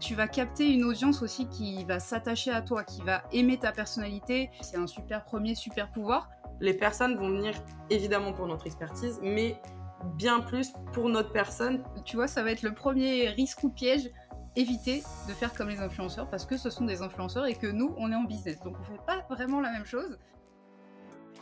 [0.00, 3.72] tu vas capter une audience aussi qui va s'attacher à toi, qui va aimer ta
[3.72, 4.50] personnalité.
[4.60, 6.28] C'est un super premier super pouvoir.
[6.60, 7.54] Les personnes vont venir
[7.90, 9.60] évidemment pour notre expertise, mais
[10.16, 11.82] bien plus pour notre personne.
[12.04, 14.10] Tu vois, ça va être le premier risque ou piège.
[14.58, 17.94] Éviter de faire comme les influenceurs parce que ce sont des influenceurs et que nous,
[17.98, 18.58] on est en business.
[18.60, 20.18] Donc on fait pas vraiment la même chose.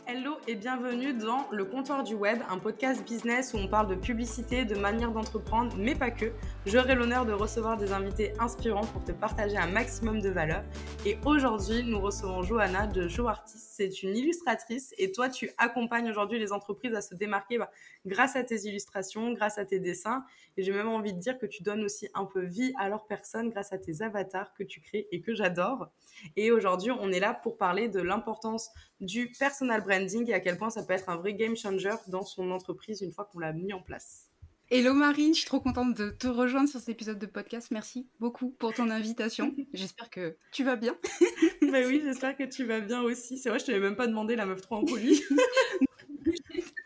[0.07, 3.95] Hello et bienvenue dans Le Comptoir du Web, un podcast business où on parle de
[3.95, 6.31] publicité, de manière d'entreprendre, mais pas que.
[6.67, 10.63] J'aurai l'honneur de recevoir des invités inspirants pour te partager un maximum de valeur.
[11.07, 13.71] Et aujourd'hui, nous recevons Johanna de Joe Artist.
[13.71, 17.71] C'est une illustratrice et toi, tu accompagnes aujourd'hui les entreprises à se démarquer bah,
[18.05, 20.23] grâce à tes illustrations, grâce à tes dessins.
[20.55, 23.07] Et j'ai même envie de dire que tu donnes aussi un peu vie à leur
[23.07, 25.89] personne grâce à tes avatars que tu crées et que j'adore.
[26.35, 28.69] Et aujourd'hui, on est là pour parler de l'importance
[29.01, 32.23] du personal branding et à quel point ça peut être un vrai game changer dans
[32.23, 34.29] son entreprise une fois qu'on l'a mis en place.
[34.71, 37.69] Hello Marine, je suis trop contente de te rejoindre sur cet épisode de podcast.
[37.69, 39.55] Merci beaucoup pour ton invitation.
[39.73, 40.97] J'espère que tu vas bien.
[41.61, 43.37] bah oui, j'espère que tu vas bien aussi.
[43.37, 45.21] C'est vrai, je t'avais même pas demandé la meuf trop impolie.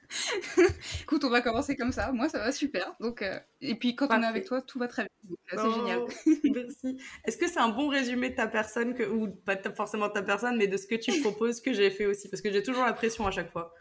[1.02, 2.12] Écoute, on va commencer comme ça.
[2.12, 2.96] Moi, ça va super.
[3.00, 5.36] Donc, euh, Et puis, quand on est avec toi, tout va très bien.
[5.50, 6.00] C'est oh, génial.
[6.44, 6.98] Merci.
[7.26, 9.04] Est-ce que c'est un bon résumé de ta personne, que...
[9.04, 12.06] ou pas forcément de ta personne, mais de ce que tu proposes que j'ai fait
[12.06, 12.30] aussi?
[12.30, 13.74] Parce que j'ai toujours la pression à chaque fois.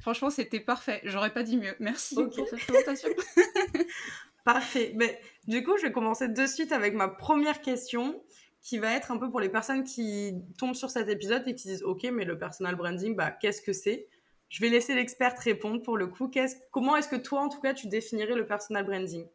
[0.00, 1.00] Franchement, c'était parfait.
[1.04, 1.74] J'aurais pas dit mieux.
[1.80, 3.08] Merci pour cette présentation.
[4.44, 4.92] Parfait.
[4.96, 8.22] Mais, du coup, je vais commencer de suite avec ma première question
[8.60, 11.68] qui va être un peu pour les personnes qui tombent sur cet épisode et qui
[11.68, 14.08] disent Ok, mais le personal branding, bah, qu'est-ce que c'est?
[14.54, 16.30] Je vais laisser l'experte répondre pour le coup.
[16.70, 19.26] comment est-ce que toi, en tout cas, tu définirais le personal branding?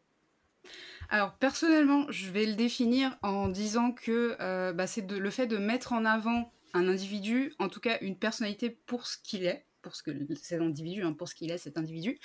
[1.10, 5.58] Alors personnellement, je vais le définir en disant que euh, bah, c'est le fait de
[5.58, 9.94] mettre en avant un individu, en tout cas une personnalité pour ce qu'il est, pour
[9.94, 10.10] ce que
[10.40, 12.18] cet individu, hein, pour ce qu'il est cet individu.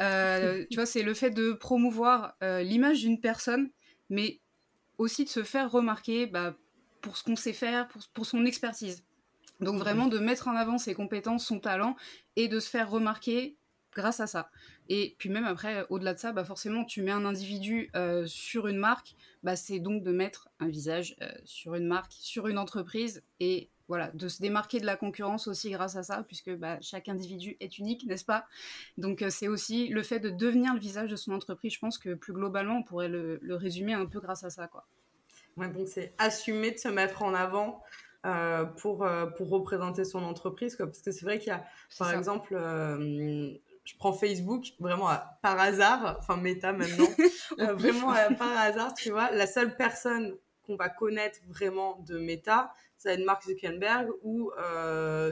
[0.00, 3.68] Euh, tu vois, c'est le fait de promouvoir euh, l'image d'une personne,
[4.08, 4.40] mais
[4.96, 6.56] aussi de se faire remarquer bah,
[7.02, 9.04] pour ce qu'on sait faire, pour son expertise.
[9.60, 11.96] Donc vraiment de mettre en avant ses compétences, son talent
[12.38, 13.56] et de se faire remarquer
[13.92, 14.48] grâce à ça.
[14.88, 18.68] Et puis même après, au-delà de ça, bah forcément, tu mets un individu euh, sur
[18.68, 22.56] une marque, bah c'est donc de mettre un visage euh, sur une marque, sur une
[22.56, 26.78] entreprise et voilà, de se démarquer de la concurrence aussi grâce à ça, puisque bah,
[26.80, 28.46] chaque individu est unique, n'est-ce pas?
[28.98, 31.72] Donc euh, c'est aussi le fait de devenir le visage de son entreprise.
[31.72, 34.86] Je pense que plus globalement, on pourrait le, résumer un peu grâce à ça, quoi.
[35.56, 37.82] Ouais, donc c'est assumer de se mettre en avant
[38.26, 40.74] euh, pour, euh, pour représenter son entreprise.
[40.74, 40.86] Quoi.
[40.86, 41.64] Parce que c'est vrai qu'il y a,
[41.98, 43.52] par exemple, euh,
[43.84, 45.08] je prends Facebook vraiment
[45.40, 47.08] par hasard, enfin Meta maintenant,
[47.76, 53.10] vraiment par hasard, tu vois, la seule personne qu'on va connaître vraiment de Meta, ça
[53.10, 54.50] va être Mark Zuckerberg ou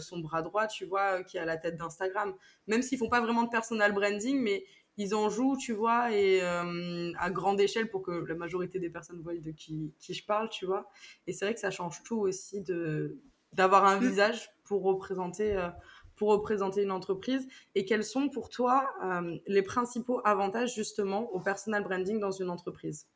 [0.01, 2.35] son bras droit, tu vois, qui est à la tête d'Instagram.
[2.69, 4.65] Même s'ils font pas vraiment de personal branding, mais
[4.99, 8.89] ils en jouent, tu vois, et euh, à grande échelle pour que la majorité des
[8.89, 10.89] personnes voient de qui, qui je parle, tu vois.
[11.27, 13.19] Et c'est vrai que ça change tout aussi de
[13.53, 14.09] d'avoir un mm.
[14.09, 15.69] visage pour représenter euh,
[16.17, 17.47] pour représenter une entreprise.
[17.75, 22.49] Et quels sont pour toi euh, les principaux avantages justement au personal branding dans une
[22.49, 23.07] entreprise?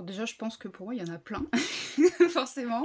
[0.00, 1.44] Déjà, je pense que pour moi, il y en a plein,
[2.30, 2.84] forcément.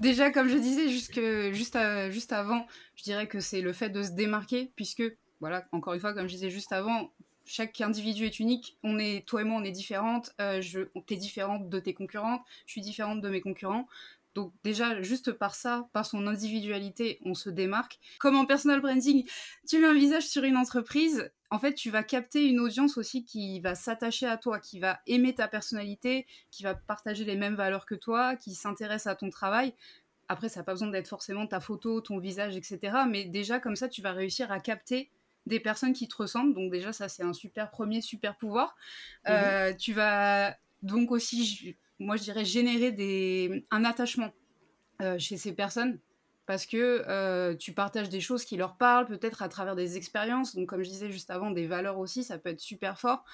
[0.00, 1.20] déjà, comme je disais jusque,
[1.52, 1.78] juste,
[2.10, 2.66] juste avant,
[2.96, 5.04] je dirais que c'est le fait de se démarquer, puisque
[5.40, 7.10] voilà, encore une fois, comme je disais juste avant,
[7.44, 8.78] chaque individu est unique.
[8.82, 10.32] On est, toi et moi, on est différentes.
[10.40, 12.42] Euh, je, t'es différente de tes concurrentes.
[12.66, 13.86] Je suis différente de mes concurrents.
[14.34, 18.00] Donc déjà, juste par ça, par son individualité, on se démarque.
[18.18, 19.28] Comme en personal branding,
[19.68, 23.24] tu mets un visage sur une entreprise, en fait, tu vas capter une audience aussi
[23.24, 27.54] qui va s'attacher à toi, qui va aimer ta personnalité, qui va partager les mêmes
[27.54, 29.72] valeurs que toi, qui s'intéresse à ton travail.
[30.26, 33.04] Après, ça n'a pas besoin d'être forcément ta photo, ton visage, etc.
[33.08, 35.10] Mais déjà, comme ça, tu vas réussir à capter
[35.46, 36.54] des personnes qui te ressemblent.
[36.54, 38.76] Donc déjà, ça, c'est un super premier, super pouvoir.
[39.26, 39.32] Mhm.
[39.32, 44.32] Euh, tu vas donc aussi, moi, je dirais, générer des, un attachement
[45.02, 45.98] euh, chez ces personnes
[46.46, 50.54] parce que euh, tu partages des choses qui leur parlent, peut-être à travers des expériences.
[50.54, 53.24] Donc, comme je disais juste avant, des valeurs aussi, ça peut être super fort.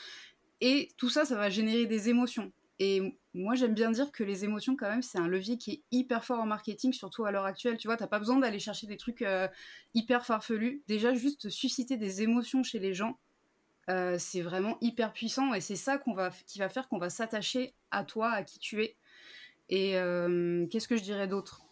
[0.60, 2.52] Et tout ça, ça va générer des émotions.
[2.78, 5.82] Et moi, j'aime bien dire que les émotions, quand même, c'est un levier qui est
[5.92, 7.76] hyper fort en marketing, surtout à l'heure actuelle.
[7.76, 9.46] Tu vois, t'as pas besoin d'aller chercher des trucs euh,
[9.94, 10.82] hyper farfelus.
[10.88, 13.18] Déjà, juste susciter des émotions chez les gens,
[13.88, 15.54] euh, c'est vraiment hyper puissant.
[15.54, 18.96] Et c'est ça qui va faire qu'on va s'attacher à toi, à qui tu es.
[19.68, 21.62] Et euh, qu'est-ce que je dirais d'autre?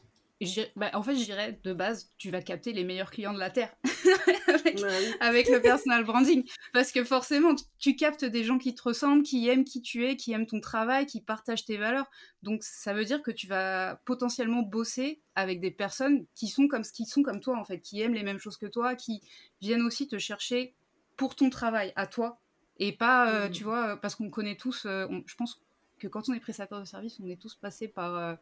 [0.76, 3.50] Bah, en fait, je dirais de base, tu vas capter les meilleurs clients de la
[3.50, 3.74] Terre
[5.20, 6.44] avec, le personal branding.
[6.72, 10.16] Parce que forcément, tu, captes des gens qui te ressemblent, qui aiment qui tu es,
[10.16, 12.08] qui aiment ton travail, qui partagent tes valeurs.
[12.42, 16.82] Donc, ça veut dire que tu vas potentiellement bosser avec des personnes qui sont comme,
[16.82, 19.20] qui sont comme toi, en fait, qui aiment les mêmes choses que toi, qui
[19.60, 20.76] viennent aussi te chercher
[21.16, 22.40] pour ton travail, à toi.
[22.76, 23.50] Et pas, euh, mmh.
[23.50, 25.60] tu vois, parce qu'on connaît tous, euh, je pense
[25.98, 28.38] que quand on est prestataire de service, on est tous passés par,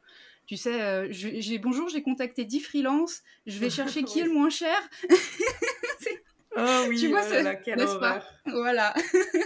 [0.46, 4.50] tu sais, j'ai bonjour, j'ai contacté 10 freelances, je vais chercher qui est le moins
[4.50, 4.76] cher.
[6.56, 8.24] oh oui, tu vois, oh là, quelle horreur.
[8.46, 8.94] Voilà.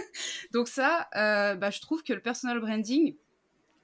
[0.53, 3.15] Donc ça, bah, je trouve que le personal branding,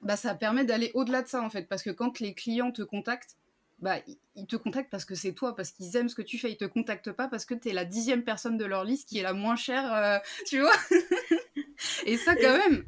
[0.02, 2.82] bah, ça permet d'aller au-delà de ça en fait, parce que quand les clients te
[2.82, 3.36] contactent,
[3.80, 3.98] bah,
[4.34, 6.50] ils te contactent parce que c'est toi, parce qu'ils aiment ce que tu fais.
[6.50, 9.18] Ils te contactent pas parce que tu es la dixième personne de leur liste qui
[9.18, 10.74] est la moins chère, euh, tu vois.
[12.06, 12.84] Et ça, quand même,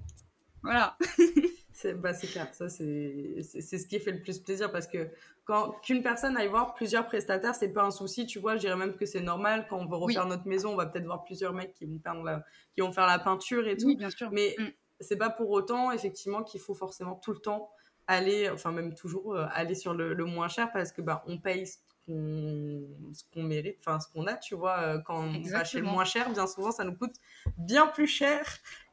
[0.62, 0.96] voilà.
[1.72, 5.08] c'est bah, clair, ça, c'est ce qui fait le plus plaisir parce que
[5.44, 8.56] quand qu'une personne aille voir plusieurs prestataires, c'est pas un souci, tu vois.
[8.56, 9.66] Je dirais même que c'est normal.
[9.68, 12.44] Quand on veut refaire notre maison, on va peut-être voir plusieurs mecs qui vont, la,
[12.74, 13.86] qui vont faire la peinture et tout.
[13.86, 14.30] Oui, bien sûr.
[14.30, 14.68] Mais mm.
[15.00, 17.70] c'est pas pour autant, effectivement, qu'il faut forcément tout le temps
[18.06, 21.64] aller, enfin même toujours euh, aller sur le, moins cher parce que bah, on paye
[22.08, 25.86] ce qu'on mérite, enfin ce qu'on a, tu vois, euh, quand on va chez le
[25.86, 27.14] moins cher, bien souvent ça nous coûte
[27.56, 28.44] bien plus cher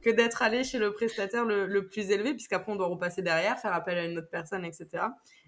[0.02, 3.74] que d'être allé chez le prestataire le, plus élevé, puisqu'après on doit repasser derrière, faire
[3.74, 5.06] appel à une autre personne, etc.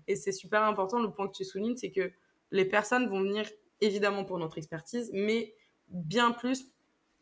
[0.08, 2.12] Et c'est super important, le point que tu soulignes, c'est que
[2.52, 3.46] les personnes vont venir
[3.82, 5.54] évidemment pour notre expertise, mais
[5.90, 6.72] bien plus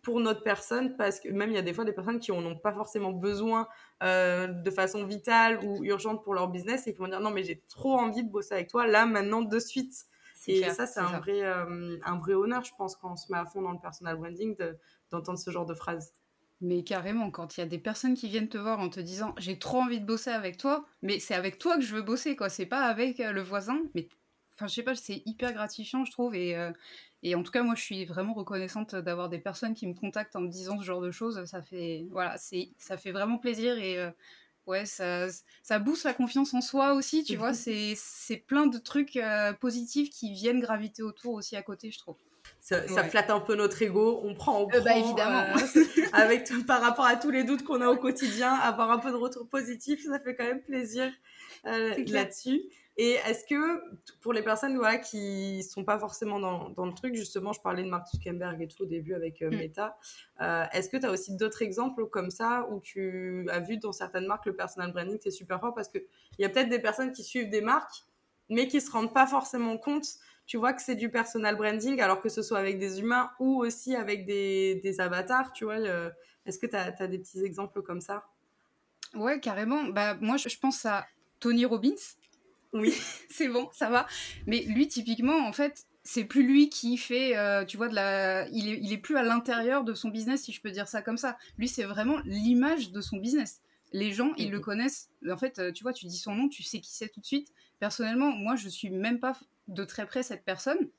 [0.02, 2.46] pour notre personne parce que même il y a des fois des personnes qui en
[2.46, 3.68] ont pas forcément besoin
[4.04, 7.44] euh, de façon vitale ou urgente pour leur business et qui vont dire non mais
[7.44, 10.06] j'ai trop envie de bosser avec toi là maintenant de suite
[10.48, 13.38] et ça c'est un vrai euh, un vrai honneur je pense quand on se met
[13.38, 14.56] à fond dans le personal branding
[15.12, 16.14] d'entendre ce genre de phrases
[16.60, 19.36] mais carrément, quand il y a des personnes qui viennent te voir en te disant
[19.38, 22.36] j'ai trop envie de bosser avec toi, mais c'est avec toi que je veux bosser,
[22.36, 22.50] quoi.
[22.50, 24.10] C'est pas avec euh, le voisin, mais
[24.56, 26.34] enfin, je sais pas, c'est hyper gratifiant, je trouve.
[26.34, 26.56] Et,
[27.24, 30.36] et en tout cas, moi, je suis vraiment reconnaissante d'avoir des personnes qui me contactent
[30.36, 31.44] en me disant ce genre de choses.
[31.46, 34.12] Ça fait, voilà, ça fait vraiment plaisir et euh,
[34.68, 35.28] ouais, ça,
[35.64, 37.54] ça booste la confiance en soi aussi, tu vois.
[37.54, 42.00] C'est, c'est plein de trucs euh, positifs qui viennent graviter autour aussi à côté, je
[42.00, 42.18] trouve.
[42.60, 45.46] Ça, flatte un peu notre ego, on prend, on euh, bah, prend évidemment.
[46.14, 49.12] avec tout, par rapport à tous les doutes qu'on a au quotidien, avoir un peu
[49.12, 51.12] de retour positif, ça fait quand même plaisir
[51.64, 52.62] là-dessus.
[53.00, 53.80] Et est-ce que
[54.22, 57.84] pour les personnes voilà, qui sont pas forcément dans, dans, le truc, justement, je parlais
[57.84, 59.56] de Mark Zuckerberg et tout au début avec euh, mm.
[59.56, 59.98] Meta,
[60.42, 63.92] euh, est-ce que tu as aussi d'autres exemples comme ça où tu as vu dans
[63.92, 66.04] certaines marques le personal branding c'est super fort parce qu'il
[66.40, 68.04] y a peut-être des personnes qui suivent des marques
[68.50, 70.06] mais qui se rendent pas forcément compte,
[70.48, 73.62] tu vois, que c'est du personal branding alors que ce soit avec des humains ou
[73.62, 75.78] aussi avec des, des avatars, tu vois.
[76.46, 78.26] est-ce que tu as, as, des petits exemples comme ça?
[79.14, 79.84] Ouais, carrément.
[79.84, 81.06] Bah, moi, je pense à
[81.40, 81.96] Tony Robbins
[82.74, 82.94] oui,
[83.30, 84.08] c'est bon, ça va.
[84.46, 88.48] Mais lui, typiquement, en fait, c'est plus lui qui fait, euh, tu vois, de la...
[88.50, 91.02] il, est, il est plus à l'intérieur de son business, si je peux dire ça
[91.02, 91.38] comme ça.
[91.58, 93.62] Lui, c'est vraiment l'image de son business.
[93.94, 95.10] Les gens, ils le connaissent.
[95.30, 97.26] En fait, euh, tu vois, tu dis son nom, tu sais qui c'est tout de
[97.26, 97.52] suite.
[97.80, 99.38] Personnellement, moi, je suis même pas
[99.68, 100.90] de très près cette personne.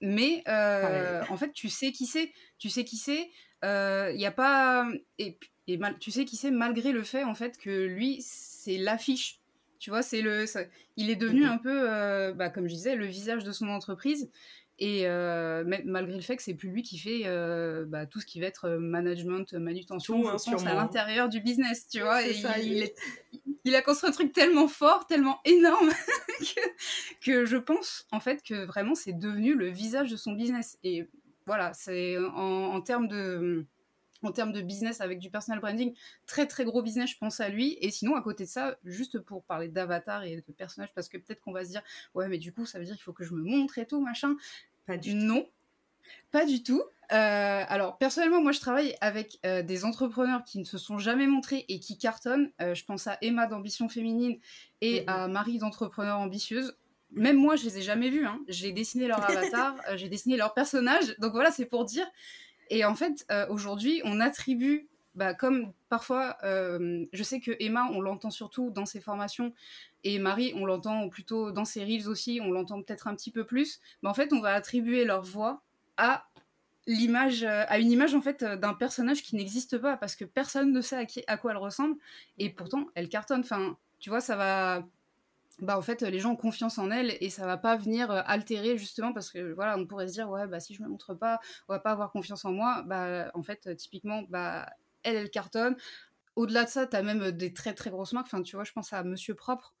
[0.00, 2.32] Mais euh, en fait, tu sais qui c'est.
[2.58, 3.30] Tu sais qui c'est.
[3.62, 4.88] Il n'y a pas.
[5.18, 5.98] Et, et mal...
[5.98, 9.40] tu sais qui c'est malgré le fait, en fait, que lui, c'est l'affiche
[9.78, 10.44] tu vois, c'est le,
[10.96, 14.30] il est devenu un peu, euh, bah, comme je disais, le visage de son entreprise.
[14.80, 18.26] Et euh, malgré le fait que c'est plus lui qui fait euh, bah, tout ce
[18.26, 22.24] qui va être management, manutention, tout, hein, à l'intérieur du business, tu vois.
[22.24, 22.88] Et il,
[23.64, 25.90] il, a construit un truc tellement fort, tellement énorme,
[26.38, 26.60] que,
[27.24, 30.78] que, je pense en fait que vraiment c'est devenu le visage de son business.
[30.84, 31.08] Et
[31.44, 33.66] voilà, c'est en, en termes de
[34.22, 35.94] en termes de business avec du personal branding,
[36.26, 37.78] très très gros business, je pense à lui.
[37.80, 41.18] Et sinon, à côté de ça, juste pour parler d'avatar et de personnage, parce que
[41.18, 41.82] peut-être qu'on va se dire,
[42.14, 44.00] ouais, mais du coup, ça veut dire qu'il faut que je me montre et tout,
[44.00, 44.36] machin.
[44.86, 45.46] Pas du non,
[46.30, 46.82] pas du tout.
[47.10, 51.26] Euh, alors, personnellement, moi, je travaille avec euh, des entrepreneurs qui ne se sont jamais
[51.26, 52.50] montrés et qui cartonnent.
[52.60, 54.38] Euh, je pense à Emma d'Ambition Féminine
[54.80, 55.08] et mm-hmm.
[55.08, 56.76] à Marie d'Entrepreneur Ambitieuse.
[57.12, 58.26] Même moi, je les ai jamais vus.
[58.26, 58.40] Hein.
[58.48, 61.16] J'ai dessiné leur avatar, j'ai dessiné leur personnage.
[61.18, 62.06] Donc voilà, c'est pour dire
[62.70, 67.88] et en fait, euh, aujourd'hui, on attribue, bah, comme parfois, euh, je sais que Emma,
[67.92, 69.52] on l'entend surtout dans ses formations,
[70.04, 73.44] et Marie, on l'entend plutôt dans ses reels aussi, on l'entend peut-être un petit peu
[73.44, 73.80] plus.
[74.02, 75.62] Mais en fait, on va attribuer leur voix
[75.96, 76.26] à
[76.86, 80.72] l'image, euh, à une image en fait d'un personnage qui n'existe pas, parce que personne
[80.72, 81.96] ne sait à, qui, à quoi elle ressemble,
[82.38, 83.40] et pourtant, elle cartonne.
[83.40, 84.86] Enfin, tu vois, ça va
[85.60, 88.20] bah en fait les gens ont confiance en elle et ça va pas venir euh,
[88.26, 91.14] altérer justement parce que voilà on pourrait se dire ouais bah si je me montre
[91.14, 92.82] pas on va pas avoir confiance en moi.
[92.86, 94.66] Bah en fait typiquement bah
[95.02, 95.76] elle elle cartonne.
[96.36, 98.26] Au-delà de ça tu as même des très très grosses marques.
[98.26, 99.74] Enfin tu vois je pense à Monsieur Propre.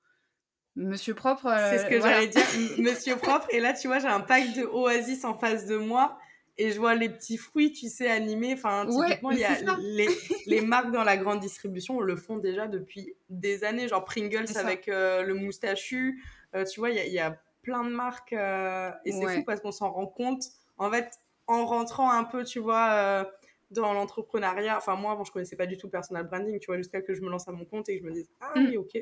[0.74, 2.42] Monsieur Propre c'est ce euh, que j'allais dire.
[2.78, 6.18] Monsieur Propre et là tu vois j'ai un pack de Oasis en face de moi
[6.58, 8.54] et je vois les petits fruits, tu sais, animés.
[8.54, 10.08] Enfin, typiquement, il y a les,
[10.46, 14.88] les, marques dans la grande distribution le font déjà depuis des années, genre Pringles avec
[14.88, 16.22] euh, le moustachu.
[16.54, 19.44] Euh, tu vois, il y, a, y, a plein de marques euh, et c'est fou
[19.44, 20.44] parce qu'on s'en rend compte.
[20.78, 23.24] En fait, en rentrant un peu, tu vois,
[23.70, 24.76] dans l'entrepreneuriat.
[24.76, 27.14] Enfin, moi, avant, je connaissais pas du tout le personal branding, tu vois, jusqu'à que
[27.14, 28.66] je me lance à mon compte et que je me dise, ah mm.
[28.66, 28.98] oui, ok,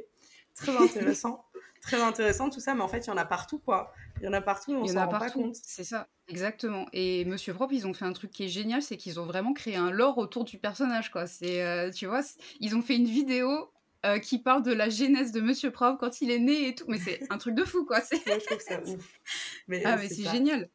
[0.56, 1.44] très intéressant,
[1.82, 3.92] très intéressant tout ça, mais en fait, il y en a partout, quoi.
[4.20, 5.56] Il y en a partout, on s'en rend pas compte.
[5.62, 6.86] C'est ça, exactement.
[6.92, 9.52] Et Monsieur Propre, ils ont fait un truc qui est génial, c'est qu'ils ont vraiment
[9.52, 11.26] créé un lore autour du personnage, quoi.
[11.26, 12.22] C'est, euh, tu vois,
[12.60, 13.70] ils ont fait une vidéo
[14.04, 16.84] euh, qui parle de la genèse de Monsieur Propre quand il est né et tout.
[16.88, 18.00] Mais c'est un truc de fou, quoi.
[18.10, 19.20] je trouve ça ouf.
[19.68, 20.68] Mais, ah, mais c'est génial.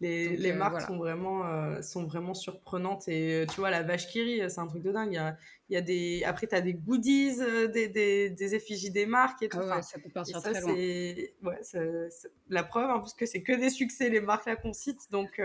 [0.00, 3.08] Les, les euh, marques sont, vraiment, euh, sont vraiment surprenantes.
[3.08, 5.12] Et tu vois, la vache Kiri, c'est un truc de dingue.
[5.12, 5.36] Il y a,
[5.70, 6.22] il y a des...
[6.24, 7.36] Après, tu as des goodies,
[7.72, 9.58] des, des, des, effigies des marques et tout.
[9.60, 10.72] Ah ouais, ça peut partir très loin.
[10.72, 14.72] Ouais, c'est la preuve, hein, parce que c'est que des succès, les marques là qu'on
[14.72, 15.10] cite.
[15.10, 15.40] Donc,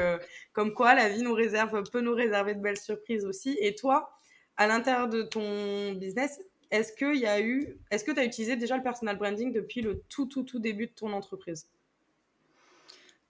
[0.53, 3.57] comme quoi, la vie nous réserve, peut nous réserver de belles surprises aussi.
[3.59, 4.11] Et toi,
[4.57, 6.39] à l'intérieur de ton business,
[6.73, 9.81] est-ce que y a eu, est-ce que tu as utilisé déjà le personal branding depuis
[9.81, 11.67] le tout, tout, tout début de ton entreprise?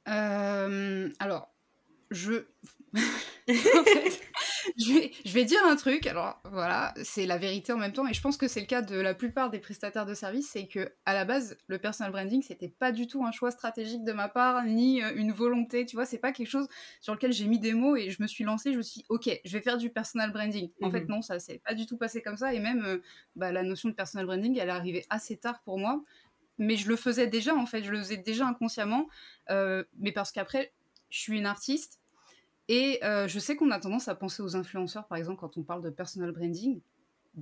[0.08, 1.54] Euh, Alors,
[2.12, 2.46] je.
[3.48, 4.22] fait,
[4.78, 8.22] je vais, dire un truc, alors voilà, c'est la vérité en même temps, et je
[8.22, 11.14] pense que c'est le cas de la plupart des prestataires de services, c'est que à
[11.14, 14.64] la base, le personal branding, c'était pas du tout un choix stratégique de ma part,
[14.64, 16.68] ni euh, une volonté, tu vois, c'est pas quelque chose
[17.02, 19.06] sur lequel j'ai mis des mots et je me suis lancée, je me suis dit,
[19.10, 20.70] ok, je vais faire du personal branding.
[20.82, 21.10] En fait, mhm.
[21.10, 23.02] non, ça s'est pas du tout passé comme ça, et même euh,
[23.36, 26.04] bah, la notion de personal branding, elle est arrivée assez tard pour moi,
[26.58, 29.08] mais je le faisais déjà, en fait, je le faisais déjà inconsciemment,
[29.50, 30.74] euh, mais parce qu'après,
[31.10, 32.00] je suis une artiste,
[32.68, 35.64] et euh, je sais qu'on a tendance à penser aux influenceurs, par exemple, quand on
[35.64, 36.80] parle de personal branding,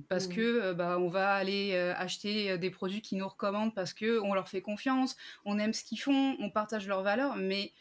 [0.08, 0.34] parce mmh.
[0.34, 4.32] que euh, bah, on va aller acheter des produits qui nous recommandent parce que on
[4.32, 7.36] leur fait confiance, on aime ce qu'ils font, on partage leurs valeurs.
[7.36, 7.72] Mais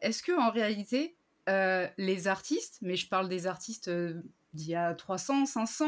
[0.00, 1.16] est-ce que en réalité,
[1.98, 3.90] les artistes, mais je parle des artistes
[4.52, 5.86] d'il y a 300, 500,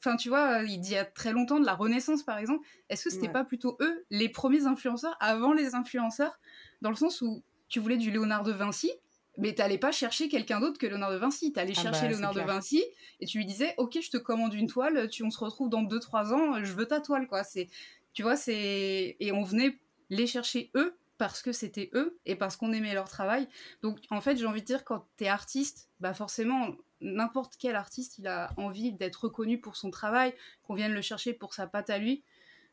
[0.00, 3.10] enfin tu vois, il y a très longtemps de la Renaissance par exemple, est-ce que
[3.10, 6.38] c'était pas plutôt eux les premiers influenceurs avant les influenceurs,
[6.80, 8.92] dans le sens où tu voulais du Léonard de Vinci,
[9.38, 11.52] mais t'allais pas chercher quelqu'un d'autre que Léonard de Vinci.
[11.52, 12.82] T'allais allais ah chercher bah, Léonard de Vinci
[13.20, 15.82] et tu lui disais, ok, je te commande une toile, tu, on se retrouve dans
[15.82, 17.44] 2-3 ans, je veux ta toile, quoi.
[17.44, 17.68] C'est,
[18.12, 19.78] tu vois, c'est et on venait
[20.10, 23.48] les chercher eux parce que c'était eux et parce qu'on aimait leur travail.
[23.82, 28.18] Donc en fait, j'ai envie de dire, quand t'es artiste, bah forcément, n'importe quel artiste,
[28.18, 31.90] il a envie d'être reconnu pour son travail, qu'on vienne le chercher pour sa patte
[31.90, 32.22] à lui.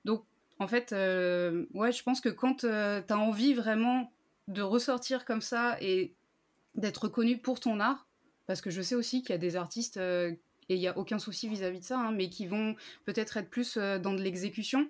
[0.04, 0.26] Donc
[0.60, 4.12] en fait, euh, ouais, je pense que quand euh, t'as envie vraiment
[4.48, 6.14] de ressortir comme ça et
[6.76, 8.08] d'être reconnu pour ton art,
[8.48, 10.32] parce que je sais aussi qu'il y a des artistes, euh,
[10.70, 13.50] et il n'y a aucun souci vis-à-vis de ça, hein, mais qui vont peut-être être
[13.50, 14.88] plus euh, dans de l'exécution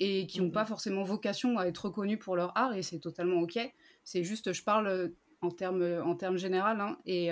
[0.00, 0.68] et qui n'ont pas mhm.
[0.68, 3.58] forcément vocation à être reconnus pour leur art, et c'est totalement ok.
[4.04, 7.30] C'est juste, je parle en termes en général, hein, et,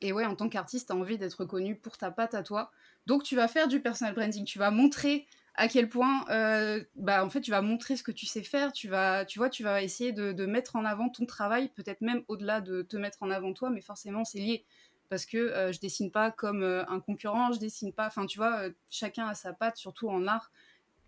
[0.00, 2.70] et ouais, en tant qu'artiste, tu as envie d'être reconnu pour ta patte à toi.
[3.06, 7.24] Donc tu vas faire du personal branding, tu vas montrer à quel point euh, bah,
[7.24, 8.72] en fait tu vas montrer ce que tu sais faire.
[8.72, 12.22] Tu vas tu vois tu vas essayer de, mettre en avant ton travail peut-être même
[12.28, 14.64] au-delà de te mettre en avant toi mais forcément c'est lié.
[15.08, 17.52] Parce que euh, je dessine pas comme euh, un concurrent.
[17.52, 20.52] Je dessine pas enfin tu vois chacun a sa patte surtout en art.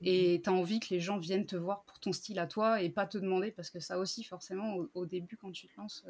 [0.02, 0.42] Et mhm.
[0.42, 2.88] tu as envie que les gens viennent te voir pour ton style à toi et
[2.88, 3.52] pas te demander.
[3.52, 6.04] Parce que ça aussi forcément au, début quand tu te lances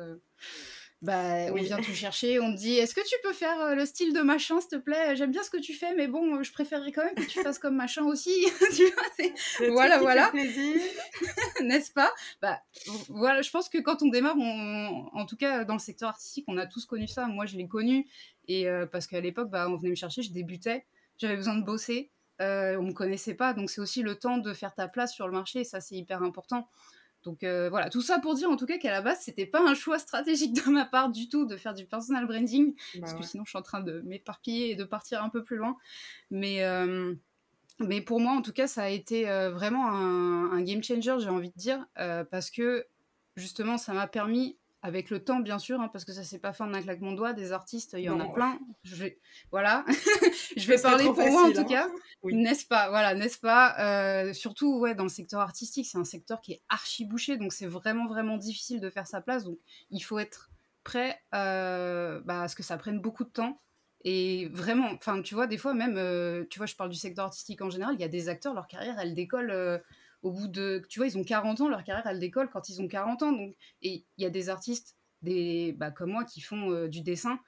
[1.02, 3.86] bah, on vient te chercher, on te dit est-ce que tu peux faire euh, le
[3.86, 5.16] style de machin, s'il te plaît?
[5.16, 7.58] J'aime bien ce que tu fais, mais bon, je préférerais quand même que tu fasses
[7.58, 8.34] comme machin aussi.
[9.70, 10.30] voilà, voilà.
[11.62, 12.12] N'est-ce pas?
[12.42, 12.60] Bah,
[13.08, 16.58] voilà, je pense que quand on démarre, en tout cas dans le secteur artistique, on
[16.58, 17.26] a tous connu ça.
[17.26, 18.06] Moi, je l'ai connu
[18.50, 20.84] et euh, parce qu'à l'époque, bah, on venait me chercher, je débutais,
[21.18, 24.52] j'avais besoin de bosser, euh, on me connaissait pas, donc c'est aussi le temps de
[24.52, 25.60] faire ta place sur le marché.
[25.60, 26.68] Et ça, c'est hyper important.
[27.22, 29.60] Donc euh, voilà, tout ça pour dire en tout cas qu'à la base, c'était pas
[29.60, 33.14] un choix stratégique de ma part du tout de faire du personal branding, bah parce
[33.14, 35.76] que sinon je suis en train de m'éparpiller et de partir un peu plus loin.
[36.30, 37.14] Mais, euh,
[37.78, 41.16] mais pour moi, en tout cas, ça a été euh, vraiment un, un, game changer,
[41.18, 41.86] j'ai envie de dire,
[42.30, 42.86] parce que
[43.36, 46.52] justement, ça m'a permis avec le temps bien sûr, hein, parce que ça s'est pas
[46.52, 47.32] fait en un claquement de doigts.
[47.32, 48.58] Des artistes, il y en a plein.
[48.82, 49.18] Je vais,
[49.50, 49.84] voilà,
[50.56, 51.64] je vais parler pour moi en tout hein.
[51.64, 51.88] cas,
[52.24, 52.88] n'est-ce pas?
[52.88, 53.76] Voilà, n'est-ce pas?
[53.78, 57.52] Euh, Surtout ouais, dans le secteur artistique, c'est un secteur qui est archi bouché, donc
[57.52, 59.44] c'est vraiment vraiment difficile de faire sa place.
[59.44, 59.58] Donc
[59.90, 60.50] il faut être
[60.82, 63.60] prêt euh, bah, à ce que ça prenne beaucoup de temps.
[64.02, 67.26] Et vraiment, enfin, tu vois, des fois même, euh, tu vois, je parle du secteur
[67.26, 69.82] artistique en général, il y a des acteurs, leur carrière, elle décolle
[70.22, 70.82] au bout de.
[70.88, 73.32] Tu vois, ils ont 40 ans, leur carrière, elle décolle quand ils ont 40 ans.
[73.32, 77.02] Donc, et il y a des artistes des, bah, comme moi qui font euh, du
[77.02, 77.40] dessin.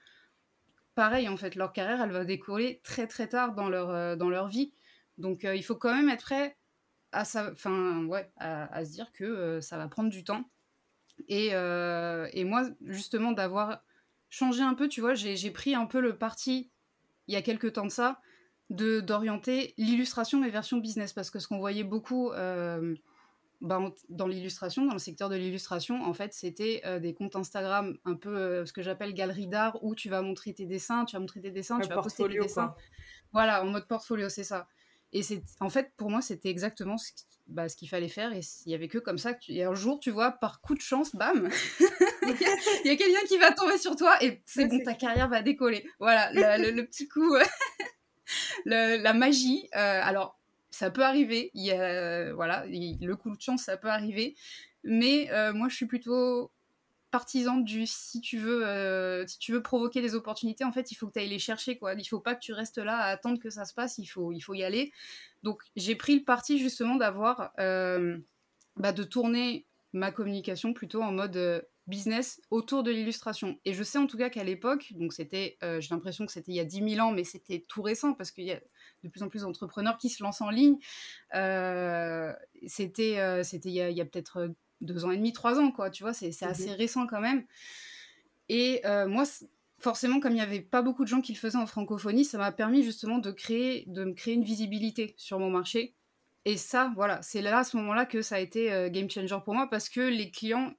[0.94, 4.28] Pareil, en fait, leur carrière, elle va décoller très très tard dans leur, euh, dans
[4.28, 4.72] leur vie.
[5.18, 6.56] Donc, euh, il faut quand même être prêt
[7.12, 10.50] à, enfin, ouais, à, se dire que ça va prendre du temps.
[11.28, 13.82] Et, et moi, justement, d'avoir
[14.30, 16.70] changé un peu, tu vois, j'ai pris un peu le parti,
[17.26, 18.18] il y a quelques temps de ça,
[18.72, 22.94] d'orienter l'illustration mais version business parce que ce qu'on voyait beaucoup euh,
[23.60, 28.14] ben, dans l'illustration, dans le secteur de l'illustration, en fait, c'était des comptes Instagram un
[28.14, 31.40] peu ce que j'appelle galerie d'art où tu vas montrer tes dessins, tu vas montrer
[31.40, 32.74] tes dessins, tu vas poster tes dessins.
[33.32, 34.66] Voilà, en mode portfolio, c'est ça.
[35.12, 37.12] Et c'est en fait, pour moi, c'était exactement ce,
[37.46, 38.32] bah, ce qu'il fallait faire.
[38.32, 39.34] Et il n'y avait que comme ça.
[39.34, 41.48] Que Et un jour, tu vois, par coup de chance, bam,
[42.22, 42.28] il
[42.84, 45.86] y a, quelqu'un qui va tomber sur toi et c'est bon, ta carrière va décoller.
[45.98, 47.36] Voilà, le, petit coup,
[48.64, 49.68] la magie.
[49.72, 50.38] alors,
[50.70, 51.50] ça peut arriver.
[51.54, 54.34] Voilà, le coup de chance, ça peut arriver.
[54.84, 56.50] Mais euh, moi, je suis plutôt
[57.10, 60.94] partisane du si tu veux euh, si tu veux provoquer des opportunités en fait il
[60.94, 63.08] faut que tu ailles les chercher quoi il faut pas que tu restes là à
[63.08, 64.92] attendre que ça se passe il faut y aller
[65.42, 68.16] donc j'ai pris le parti justement d'avoir euh,
[68.76, 73.58] bah, de tourner ma communication plutôt en mode business autour de l'illustration.
[73.64, 76.56] Et je sais en tout cas qu'à l'époque, donc c'était, j'ai l'impression que c'était il
[76.56, 78.60] y a 10 000 ans, mais c'était tout récent parce qu'il y a
[79.02, 80.76] de plus en plus d'entrepreneurs qui se lancent en ligne.
[81.34, 82.32] Euh,
[82.66, 85.90] c'était euh, c'était il y a, peut-être deux ans et demi, trois ans, quoi.
[85.90, 86.48] Tu vois, c'est mhm.
[86.48, 87.44] assez récent quand même.
[88.48, 89.24] Et euh, moi,
[89.78, 92.38] forcément, comme il n'y avait pas beaucoup de gens qui le faisaient en francophonie, ça
[92.38, 95.94] m'a permis justement de créer, de me créer une visibilité sur mon marché.
[96.44, 99.54] Et ça, voilà, c'est là à ce moment-là que ça a été game changer pour
[99.54, 100.74] moi parce que les clients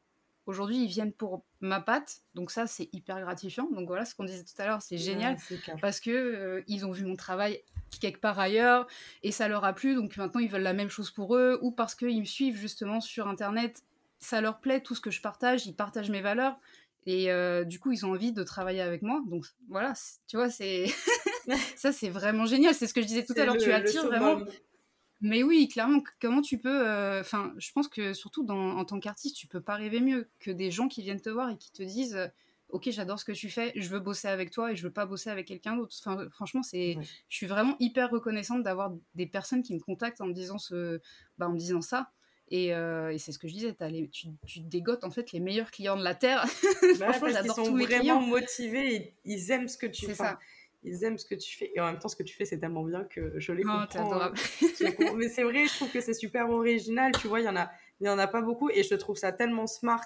[0.46, 3.70] Aujourd'hui, ils viennent pour ma patte, donc ça, c'est hyper gratifiant.
[3.72, 5.38] Donc voilà, ce qu'on disait tout à l'heure, c'est génial
[5.82, 7.62] parce que euh, ils ont vu mon travail
[8.02, 8.88] quelque part ailleurs
[9.22, 9.96] et ça leur a plu.
[9.96, 13.00] Donc maintenant, ils veulent la même chose pour eux ou parce qu'ils me suivent justement
[13.00, 13.84] sur Internet,
[14.20, 16.58] ça leur plaît tout ce que je partage, ils partagent mes valeurs
[17.06, 19.22] et euh, du coup, ils ont envie de travailler avec moi.
[19.28, 19.94] Donc voilà,
[20.28, 20.88] tu vois, c'est
[21.76, 22.74] ça, c'est vraiment génial.
[22.74, 23.58] C'est ce que je disais tout à l'heure.
[23.58, 24.42] Tu attires vraiment
[25.24, 26.86] mais oui, clairement, comment tu peux.
[26.86, 30.52] Euh, enfin, je pense que surtout en tant qu'artiste, tu peux pas rêver mieux que
[30.52, 32.28] des gens qui viennent te voir et qui te disent euh,
[32.68, 35.06] Ok, j'adore ce que tu fais, je veux bosser avec toi et je veux pas
[35.06, 35.96] bosser avec quelqu'un d'autre.
[36.04, 36.98] Enfin, franchement, c'est,
[37.30, 41.00] je suis vraiment hyper reconnaissante d'avoir des personnes qui me contactent en me disant, ce,
[41.38, 42.12] bah, en me disant ça.
[42.50, 43.76] Et, euh, et c'est ce que je disais,
[44.12, 46.46] tu, tu, dégotes en fait les meilleurs clients de la Terre.
[47.00, 48.02] franchement, tous mes clients.
[48.02, 50.36] Ils sont vraiment motivés, ils aiment ce que tu fais.
[50.84, 51.72] Ils aiment ce que tu fais.
[51.76, 53.70] Et en même temps, ce que tu fais, c'est tellement bien que je les oh,
[53.70, 54.22] comprends.
[54.22, 54.34] Hein.
[55.16, 57.12] Mais c'est vrai, je trouve que c'est super original.
[57.20, 58.70] Tu vois, il y en a, il y en a pas beaucoup.
[58.70, 60.06] Et je trouve ça tellement smart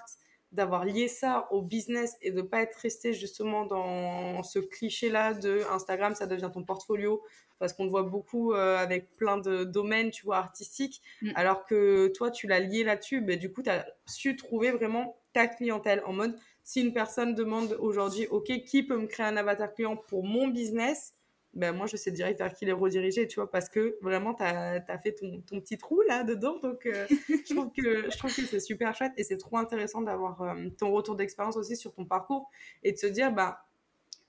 [0.52, 5.60] d'avoir lié ça au business et de pas être resté justement dans ce cliché-là de
[5.70, 7.22] Instagram, ça devient ton portfolio.
[7.58, 11.02] Parce qu'on te voit beaucoup euh, avec plein de domaines, tu vois, artistiques.
[11.22, 11.32] Mm.
[11.34, 13.20] Alors que toi, tu l'as lié là-dessus.
[13.20, 16.36] Mais du coup, tu as su trouver vraiment ta clientèle en mode
[16.68, 20.48] si une personne demande aujourd'hui, OK, qui peut me créer un avatar client pour mon
[20.48, 21.14] business
[21.54, 24.42] ben moi, je sais direct vers qui les rediriger, tu vois, parce que vraiment, tu
[24.42, 26.58] as, fait ton, ton, petit trou là-dedans.
[26.62, 30.02] Donc, euh, je trouve que, je trouve que c'est super chouette et c'est trop intéressant
[30.02, 32.50] d'avoir euh, ton retour d'expérience aussi sur ton parcours
[32.82, 33.64] et de se dire, bah,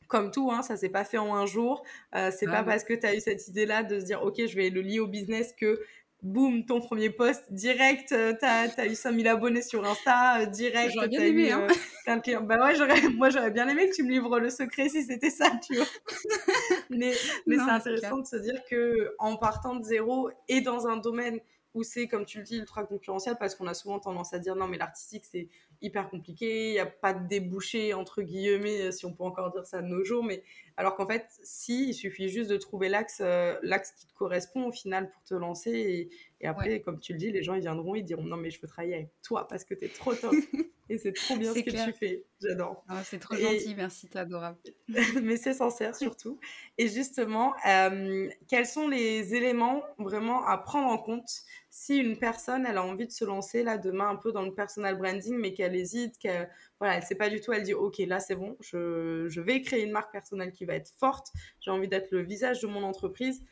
[0.07, 1.83] comme tout, hein, ça s'est pas fait en un jour.
[2.15, 4.55] Euh, c'est pas parce que tu as eu cette idée-là de se dire, OK, je
[4.55, 5.81] vais le lier au business que
[6.21, 10.91] boum, ton premier post, direct, euh, t'as as eu 5000 abonnés sur Insta, euh, direct.
[10.93, 11.67] J'aurais bien aimé, hein.
[12.07, 15.03] Euh, bah ouais, j'aurais, moi j'aurais bien aimé que tu me livres le secret si
[15.03, 15.85] c'était ça, tu vois.
[16.89, 17.13] mais
[17.45, 21.39] mais c'est intéressant de se dire que en partant de zéro et dans un domaine
[21.75, 24.55] où c'est, comme tu le dis, ultra concurrentiel, parce qu'on a souvent tendance à dire
[24.55, 25.49] non, mais l'artistique, c'est
[25.81, 29.65] hyper compliqué, il n'y a pas de débouché, entre guillemets, si on peut encore dire
[29.65, 30.43] ça de nos jours, mais
[30.77, 34.67] alors qu'en fait, si, il suffit juste de trouver l'axe euh, l'axe qui te correspond
[34.67, 36.09] au final pour te lancer, et,
[36.41, 38.61] et après, comme tu le dis, les gens, ils viendront, ils diront non, mais je
[38.61, 40.33] veux travailler avec toi parce que tu es trop top.
[40.89, 42.83] et c'est trop bien ce que tu fais, j'adore.
[42.87, 44.57] Ah, c'est trop gentil, merci, t'es adorable.
[45.21, 46.39] mais c'est sincère surtout.
[46.77, 51.29] Et justement, euh, quels sont les éléments vraiment à prendre en compte
[51.69, 54.53] si une personne, elle a envie de se lancer là demain un peu dans le
[54.53, 56.49] personal branding, mais qu'elle hésite, qu'elle
[56.79, 59.61] voilà, elle sait pas du tout, elle dit ok là c'est bon, je, je, vais
[59.61, 61.27] créer une marque personnelle qui va être forte,
[61.59, 63.43] j'ai envie d'être le visage de mon entreprise,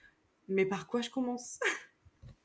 [0.47, 1.59] mais par quoi je commence?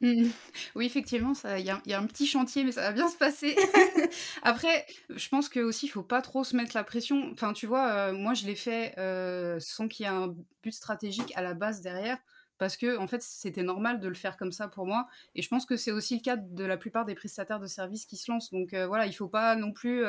[0.03, 0.29] Mmh.
[0.75, 3.57] Oui, effectivement, il y, y, a un petit chantier, mais ça va bien se passer.
[4.43, 7.31] Après, je pense que aussi, il faut pas trop se mettre la pression.
[7.33, 10.73] Enfin, tu vois, euh, moi, je l'ai fait euh, sans qu'il y ait un but
[10.73, 12.19] stratégique à la base derrière
[12.59, 15.49] parce que en fait c'était normal de le faire comme ça pour moi et je
[15.49, 18.31] pense que c'est aussi le cas de la plupart des prestataires de services qui se
[18.31, 20.05] lancent donc euh, voilà il faut pas non plus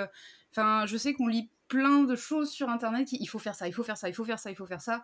[0.52, 3.74] enfin je sais qu'on lit plein de choses sur internet il faut faire ça il
[3.74, 5.04] faut faire ça il faut faire ça il faut faire ça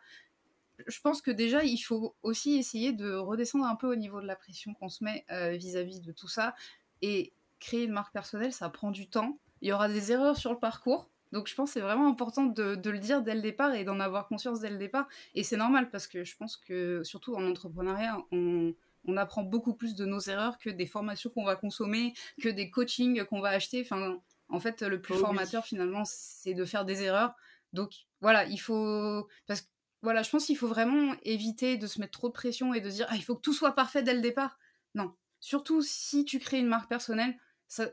[0.87, 4.27] je pense que déjà il faut aussi essayer de redescendre un peu au niveau de
[4.27, 6.55] la pression qu'on se met euh, vis-à-vis de tout ça
[7.01, 10.51] et créer une marque personnelle ça prend du temps il y aura des erreurs sur
[10.51, 13.75] le parcours donc je pense que c'est vraiment important de, le dire dès le départ
[13.75, 15.07] et d'en avoir conscience dès le départ.
[15.35, 18.73] Et c'est normal parce que je pense que surtout en entrepreneuriat, on,
[19.17, 23.23] apprend beaucoup plus de nos erreurs que des formations qu'on va consommer, que des coachings
[23.25, 23.81] qu'on va acheter.
[23.81, 27.33] Enfin, en fait, le plus oh formateur finalement, c'est de faire des erreurs.
[27.73, 29.27] Donc voilà, il faut...
[29.47, 29.67] Parce que
[30.01, 32.89] voilà, je pense qu'il faut vraiment éviter de se mettre trop de pression et de
[32.89, 34.57] dire ah, il faut que tout soit parfait dès le départ.
[34.95, 37.35] Non, surtout si tu crées une marque personnelle,
[37.69, 37.91] enfin,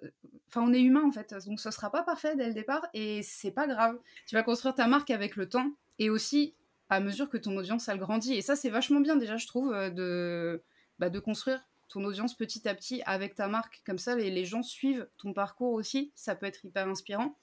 [0.57, 3.51] on est humain en fait, donc ce sera pas parfait dès le départ et c'est
[3.51, 3.99] pas grave.
[4.27, 6.55] Tu vas construire ta marque avec le temps et aussi
[6.89, 8.35] à mesure que ton audience elle grandit.
[8.35, 10.63] Et ça, c'est vachement bien déjà, je trouve, euh, de,
[10.99, 13.83] bah, de construire ton audience petit à petit avec ta marque.
[13.85, 16.13] Comme ça, les, les, gens suivent ton parcours aussi.
[16.15, 17.37] Ça peut être hyper inspirant.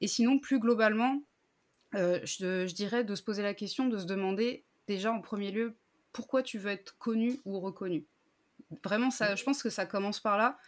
[0.00, 1.22] Et sinon, plus globalement,
[1.94, 5.50] euh, je, je, dirais de se poser la question, de se demander déjà en premier
[5.50, 5.74] lieu
[6.12, 8.04] pourquoi tu veux être connu ou reconnu?
[8.84, 10.58] Vraiment, ça, je pense que ça commence par là.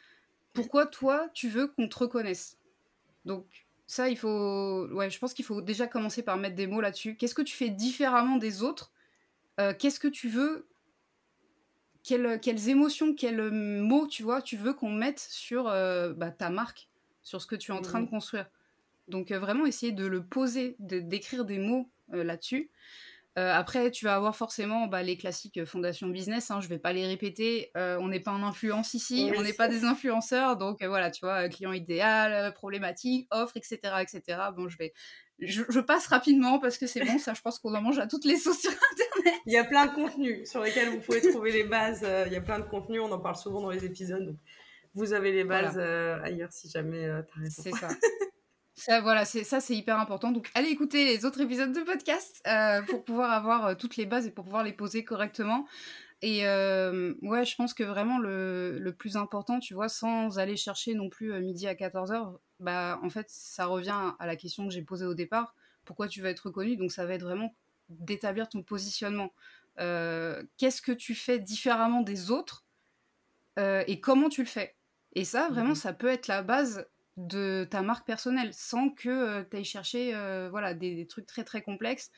[0.53, 2.59] Pourquoi toi, tu veux qu'on te reconnaisse?
[3.25, 3.47] Donc,
[3.87, 4.89] ça, il faut.
[4.93, 7.17] Ouais, je pense qu'il faut déjà commencer par mettre des mots là-dessus.
[7.17, 8.93] Qu'est-ce que tu fais différemment des autres?
[9.61, 10.67] Euh, Qu'est-ce que tu veux
[12.03, 16.51] quelles, quelles, émotions, quels mots, tu vois, tu veux qu'on mette sur euh, bah, ta
[16.51, 16.89] marque,
[17.23, 18.11] sur ce que tu es en train de mmh.
[18.11, 18.47] construire?
[19.09, 22.71] Donc, euh, vraiment essayer de le poser, d'écrire des mots là-dessus.
[23.39, 26.79] Euh, après, tu vas avoir forcément bah, les classiques euh, Fondation Business, hein, je vais
[26.79, 27.71] pas les répéter.
[27.79, 31.25] Euh, on n'est pas en influence ici, on n'est pas des influenceurs, donc voilà, tu
[31.25, 34.39] vois, client idéal, problématique, offre, etc., etc.
[34.55, 34.93] Bon, je vais,
[35.39, 38.27] je, passe rapidement parce que c'est bon, ça, je pense qu'on en mange à toutes
[38.27, 39.41] les sauces sur Internet.
[39.47, 42.07] Il y a plein de contenus sur lesquels vous pouvez trouver les bases.
[42.27, 44.37] il y a plein de contenus, on en parle souvent dans les épisodes, donc
[44.95, 47.09] vous avez les bases ailleurs si jamais.
[47.49, 47.89] C'est ça.
[48.75, 50.33] Ça, voilà, c'est ça, c'est hyper important.
[50.33, 54.07] Donc, allez écouter les autres épisodes de podcast euh, pour pouvoir avoir euh, toutes les
[54.07, 55.67] bases et pour pouvoir les poser correctement.
[56.23, 60.57] Et euh, ouais, je pense que vraiment le, le, plus important, tu vois, sans aller
[60.57, 64.73] chercher non plus midi à 14h, bah en fait, ça revient à la question que
[64.73, 65.55] j'ai posée au départ.
[65.85, 66.77] Pourquoi tu vas être reconnu?
[66.77, 67.55] Donc, ça va être vraiment
[67.89, 69.33] d'établir ton positionnement.
[69.77, 72.65] Qu'est-ce que tu fais différemment des autres
[73.59, 74.77] et comment tu le fais?
[75.15, 79.09] Et ça, vraiment, mmh ça peut être la base de ta marque personnelle sans que
[79.09, 82.11] euh, tu ailles chercher euh, voilà, des, trucs très très complexes.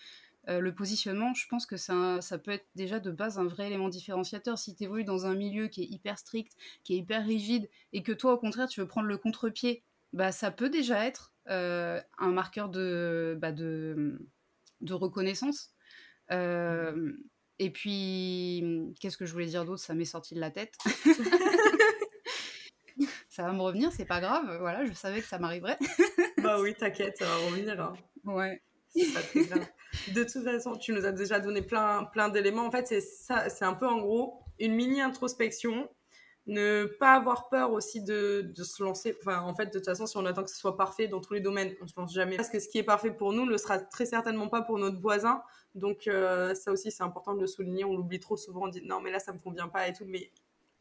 [0.48, 3.66] Euh, le positionnement, je pense que ça, ça peut être déjà de base un vrai
[3.66, 4.58] élément différenciateur.
[4.58, 6.52] Si tu évolues dans un milieu qui est hyper strict,
[6.84, 10.32] qui est hyper rigide, et que toi, au contraire, tu veux prendre le contre-pied, bah,
[10.32, 14.18] ça peut déjà être un marqueur de, bah, de,
[14.82, 15.72] de reconnaissance.
[16.30, 19.82] et puis, qu'est-ce que je voulais dire d'autre?
[19.82, 20.74] Ça m'est sorti de la tête.
[23.34, 24.58] ça va me revenir, c'est pas grave.
[24.60, 25.76] Voilà, je savais que ça m'arriverait.
[26.42, 27.80] bah oui, t'inquiète, ça va revenir.
[27.80, 27.94] Hein.
[28.24, 28.62] Ouais.
[29.12, 29.66] Pas très grave.
[30.14, 32.64] De toute façon, tu nous as déjà donné plein, plein d'éléments.
[32.64, 35.88] En fait, c'est ça, c'est un peu en gros une mini introspection.
[36.46, 39.16] Ne pas avoir peur aussi de, de, se lancer.
[39.20, 41.32] Enfin, en fait, de toute façon, si on attend que ce soit parfait dans tous
[41.32, 42.36] les domaines, on se lance jamais.
[42.36, 44.78] Parce que ce qui est parfait pour nous ne le sera très certainement pas pour
[44.78, 45.42] notre voisin.
[45.74, 47.84] Donc, euh, ça aussi, c'est important de le souligner.
[47.84, 48.64] On l'oublie trop souvent.
[48.64, 50.04] On dit non, mais là, ça me convient pas et tout.
[50.06, 50.30] Mais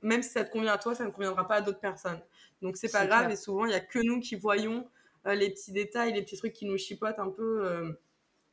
[0.04, 2.20] même si ça te convient à toi, ça ne conviendra pas à d'autres personnes.
[2.62, 4.88] Donc c'est pas grave et souvent il y a que nous qui voyons
[5.28, 7.66] euh, les petits détails, les petits trucs qui nous chipotent un peu.
[7.66, 7.92] Euh,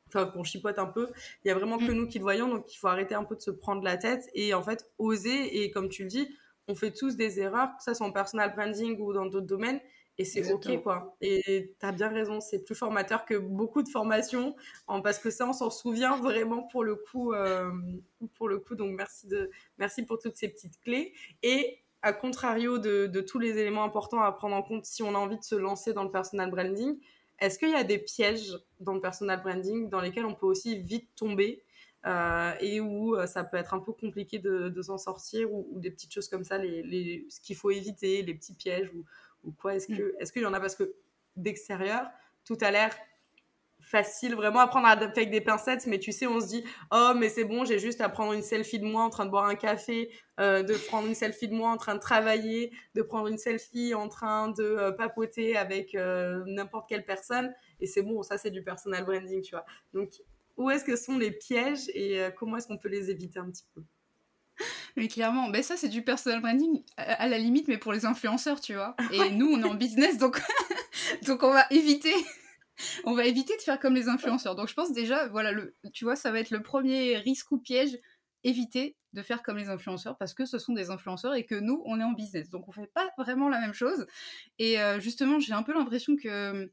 [0.07, 1.09] enfin, qu'on chipote un peu,
[1.43, 1.93] il y a vraiment que mm.
[1.93, 4.29] nous qui le voyons, donc il faut arrêter un peu de se prendre la tête
[4.33, 5.63] et en fait oser.
[5.63, 6.27] Et comme tu le dis,
[6.67, 9.79] on fait tous des erreurs, que ça soit en personal branding ou dans d'autres domaines,
[10.17, 11.15] et c'est ok quoi.
[11.21, 14.55] Et tu as bien raison, c'est plus formateur que beaucoup de formations
[15.03, 17.71] parce que ça on s'en souvient vraiment pour le coup euh,
[18.35, 18.75] pour le coup.
[18.75, 21.13] Donc merci de merci pour toutes ces petites clés.
[21.43, 25.13] Et à contrario de, de, tous les éléments importants à prendre en compte si on
[25.15, 26.97] a envie de se lancer dans le personal branding,
[27.39, 30.79] est-ce qu'il y a des pièges dans le personal branding dans lesquels on peut aussi
[30.79, 31.63] vite tomber
[32.07, 35.67] euh, et où euh, ça peut être un peu compliqué de, de s'en sortir ou,
[35.71, 38.91] ou, des petites choses comme ça, les, les, ce qu'il faut éviter, les petits pièges
[38.95, 39.05] ou,
[39.43, 39.97] ou quoi Est-ce mm.
[39.97, 40.59] que est-ce qu'il y en a?
[40.59, 40.95] Parce que
[41.35, 42.09] d'extérieur
[42.45, 42.91] tout a l'air
[43.81, 47.29] facile vraiment à prendre avec des pincettes mais tu sais on se dit oh mais
[47.29, 49.55] c'est bon j'ai juste à prendre une selfie de moi en train de boire un
[49.55, 53.37] café euh, de prendre une selfie de moi en train de travailler de prendre une
[53.37, 58.37] selfie en train de euh, papoter avec euh, n'importe quelle personne et c'est bon ça
[58.37, 59.65] c'est du personal branding tu vois.
[59.93, 60.11] Donc
[60.57, 63.65] où est-ce que sont les pièges et comment est-ce qu'on peut les éviter un petit
[63.73, 63.81] peu?
[64.95, 68.61] mais clairement, ben ça c'est du personal branding à, la limite, mais pour les influenceurs,
[68.61, 68.95] tu vois.
[69.11, 70.41] Et nous, on est en business, donc,
[71.25, 72.13] donc on va éviter.
[73.03, 74.55] On va éviter de faire comme les influenceurs.
[74.55, 77.59] Donc je pense déjà, voilà, le, tu vois, ça va être le premier risque ou
[77.59, 77.99] piège,
[78.43, 81.83] éviter de faire comme les influenceurs parce que ce sont des influenceurs et que nous,
[81.85, 82.49] on est en business.
[82.49, 84.07] Donc on fait pas vraiment la même chose.
[84.57, 86.71] Et euh, justement, j'ai un peu l'impression que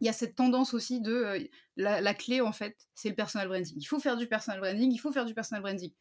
[0.00, 1.38] il y a cette tendance aussi de euh,
[1.76, 3.74] la, la, clé en fait, c'est le personal branding.
[3.78, 5.92] Il faut faire du personal branding, il faut faire du personal branding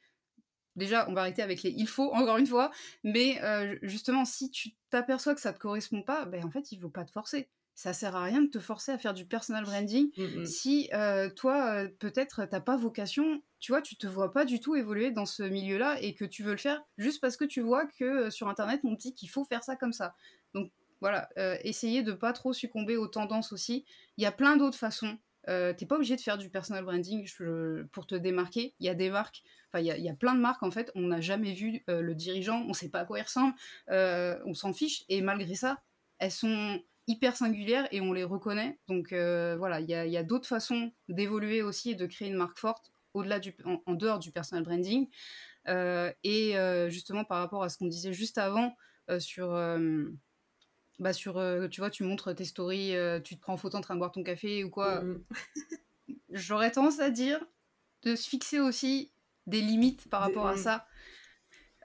[0.75, 2.71] déjà, on va arrêter avec les il faut, encore une fois,
[3.03, 6.79] mais euh, justement, si tu t'aperçois que ça te correspond pas, ben en fait, il
[6.79, 7.49] faut pas te forcer.
[7.73, 10.45] Ça sert à rien de te forcer à faire du personal branding mmh, mmh.
[10.45, 14.61] si euh, toi, euh, peut-être, t'as pas vocation, tu vois, tu te vois pas du
[14.61, 17.59] tout évoluer dans ce milieu-là et que tu veux le faire juste parce que tu
[17.59, 20.15] vois que sur Internet, on te dit qu'il faut faire ça comme ça.
[20.53, 21.29] Donc voilà,
[21.63, 23.83] essayez de pas trop succomber aux tendances aussi.
[24.17, 27.27] Il y a plein d'autres façons euh, t'es pas obligé de faire du personal branding
[27.91, 28.73] pour te démarquer.
[28.79, 31.01] Il y a des marques, enfin il y, a plein de marques en fait, on
[31.01, 33.53] n'a jamais vu euh, le dirigeant, on sait pas à quoi il ressemble,
[33.89, 35.81] euh, on s'en fiche, et malgré ça,
[36.19, 38.79] elles sont hyper singulières et on les reconnaît.
[38.87, 42.91] Donc voilà, il y a, d'autres façons d'évoluer aussi et de créer une marque forte
[43.13, 45.07] au-delà du, en, dehors du personal branding.
[45.67, 46.55] et
[46.89, 48.75] justement par rapport à ce qu'on disait juste avant
[49.19, 49.53] sur
[50.99, 53.77] bah sur, euh, tu vois, tu montres tes stories, euh, tu te prends en photo
[53.77, 55.01] en train de boire ton café ou quoi.
[55.01, 55.23] Mmh
[56.31, 57.39] J'aurais tendance à dire
[58.03, 59.11] de se fixer aussi
[59.47, 60.57] des limites par rapport à mmh.
[60.57, 60.87] ça.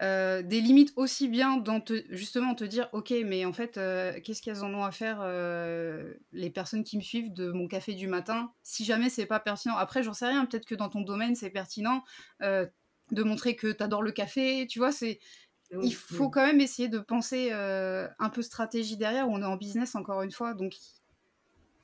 [0.02, 4.42] Euh, des limites aussi bien dans te, justement te dire ok mais en fait qu'est-ce
[4.42, 5.22] qu'elles en ont à faire
[6.32, 8.52] les personnes qui me suivent de mon café du matin?
[8.62, 11.50] Si jamais c'est pas pertinent après j'en sais rien peut-être que dans ton domaine c'est
[11.50, 12.02] pertinent
[12.40, 15.20] de montrer que tu adores le café tu vois c'est
[15.82, 19.28] il faut quand même essayer de penser euh, un peu stratégie derrière.
[19.28, 20.74] On est en business encore une fois, donc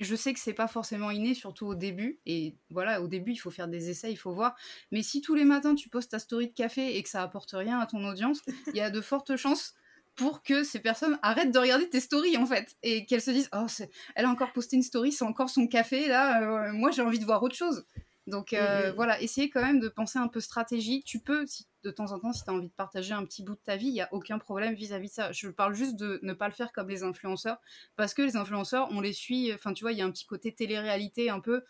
[0.00, 2.18] je sais que c'est pas forcément inné, surtout au début.
[2.26, 4.54] Et voilà, au début, il faut faire des essais, il faut voir.
[4.90, 7.52] Mais si tous les matins tu postes ta story de café et que ça apporte
[7.52, 9.74] rien à ton audience, il y a de fortes chances
[10.16, 13.50] pour que ces personnes arrêtent de regarder tes stories en fait et qu'elles se disent
[13.54, 13.66] oh
[14.14, 17.18] elle a encore posté une story c'est encore son café là euh, moi j'ai envie
[17.18, 17.84] de voir autre chose
[18.26, 21.02] donc euh, voilà, essayez quand même de penser un peu stratégie.
[21.04, 23.44] Tu peux, si, de temps en temps, si tu as envie de partager un petit
[23.44, 25.32] bout de ta vie, il n'y a aucun problème vis-à-vis de ça.
[25.32, 27.58] Je parle juste de ne pas le faire comme les influenceurs,
[27.94, 30.26] parce que les influenceurs, on les suit, enfin tu vois, il y a un petit
[30.26, 31.64] côté télé-réalité un peu,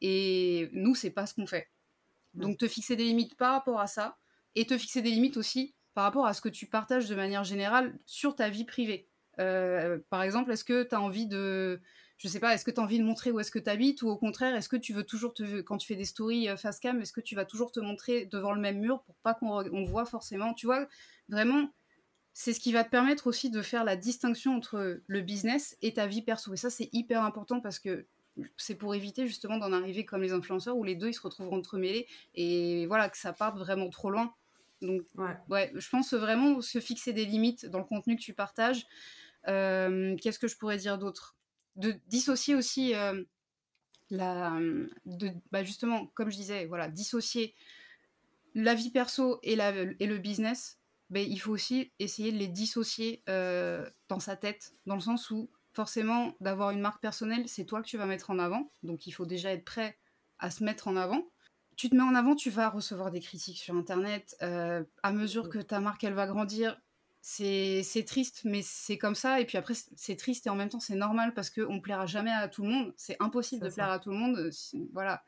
[0.00, 1.68] et nous, c'est pas ce qu'on fait.
[2.34, 4.16] Donc te fixer des limites par rapport à ça,
[4.54, 7.42] et te fixer des limites aussi par rapport à ce que tu partages de manière
[7.42, 9.08] générale sur ta vie privée.
[9.38, 11.80] Euh, par exemple, est-ce que tu as envie de
[12.18, 14.02] je sais pas, est-ce que tu as envie de montrer où est-ce que tu habites
[14.02, 16.56] ou au contraire, est-ce que tu veux toujours te, quand tu fais des stories euh,
[16.56, 19.34] face cam, est-ce que tu vas toujours te montrer devant le même mur pour pas
[19.34, 20.88] qu'on voit forcément, tu vois,
[21.28, 21.70] vraiment,
[22.32, 25.94] c'est ce qui va te permettre aussi de faire la distinction entre le business et
[25.94, 26.52] ta vie perso.
[26.52, 28.06] Et ça, c'est hyper important parce que
[28.56, 31.52] c'est pour éviter justement d'en arriver comme les influenceurs où les deux ils se retrouvent
[31.52, 34.34] entremêlés et voilà que ça parte vraiment trop loin.
[34.82, 35.02] Donc
[35.48, 38.86] ouais, je pense vraiment se fixer des limites dans le contenu que tu partages.
[39.48, 41.36] Euh, qu'est-ce que je pourrais dire d'autre?
[41.76, 43.22] De dissocier aussi euh,
[44.10, 44.58] la,
[45.04, 47.54] de, bah justement, comme je disais, voilà, dissocier
[48.54, 50.78] la vie perso et, la, et le business,
[51.10, 55.30] ben, il faut aussi essayer de les dissocier euh, dans sa tête, dans le sens
[55.30, 59.06] où forcément d'avoir une marque personnelle, c'est toi que tu vas mettre en avant, donc
[59.06, 59.98] il faut déjà être prêt
[60.38, 61.28] à se mettre en avant.
[61.76, 64.34] Tu te mets en avant, tu vas recevoir des critiques sur Internet.
[64.40, 66.80] Euh, à mesure que ta marque elle va grandir,
[67.28, 69.40] c'est triste, mais c'est comme ça.
[69.40, 72.06] Et puis après, c'est triste et en même temps, c'est normal parce qu'on ne plaira
[72.06, 72.94] jamais à tout le monde.
[72.96, 74.38] C'est impossible de plaire à tout le monde.
[74.38, 74.50] Euh,
[74.92, 75.24] voilà.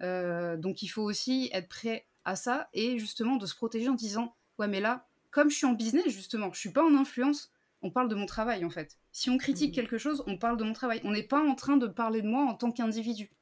[0.00, 3.94] Euh, donc il faut aussi être prêt à ça et justement de se protéger en
[3.94, 7.50] disant Ouais, mais là, comme je suis en business, justement, je suis pas en influence,
[7.82, 8.96] on parle de mon travail en fait.
[9.10, 9.74] Si on critique mmh.
[9.74, 11.00] quelque chose, on parle de mon travail.
[11.02, 13.32] On n'est pas en train de parler de moi en tant qu'individu.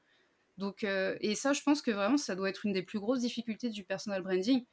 [0.56, 3.20] Donc, euh, et ça, je pense que vraiment, ça doit être une des plus grosses
[3.20, 4.64] difficultés du personal branding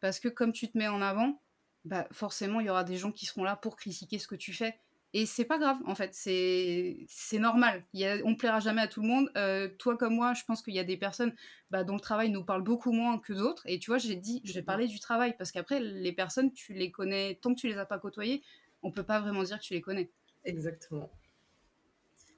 [0.00, 1.40] parce que comme tu te mets en avant,
[1.84, 4.52] bah forcément il y aura des gens qui seront là pour critiquer ce que tu
[4.52, 4.76] fais
[5.14, 7.84] et c'est pas grave en fait c'est c'est normal.
[7.92, 9.30] Il y a, on plaira jamais à tout le monde.
[9.36, 11.34] Euh, toi comme moi je pense qu'il y a des personnes
[11.70, 14.40] bah, dont le travail nous parle beaucoup moins que d'autres et tu vois j'ai dit
[14.44, 17.78] j'ai parlé du travail parce qu'après les personnes tu les connais tant que tu les
[17.78, 18.42] as pas côtoyées
[18.82, 20.10] on peut pas vraiment dire que tu les connais.
[20.44, 21.10] Exactement.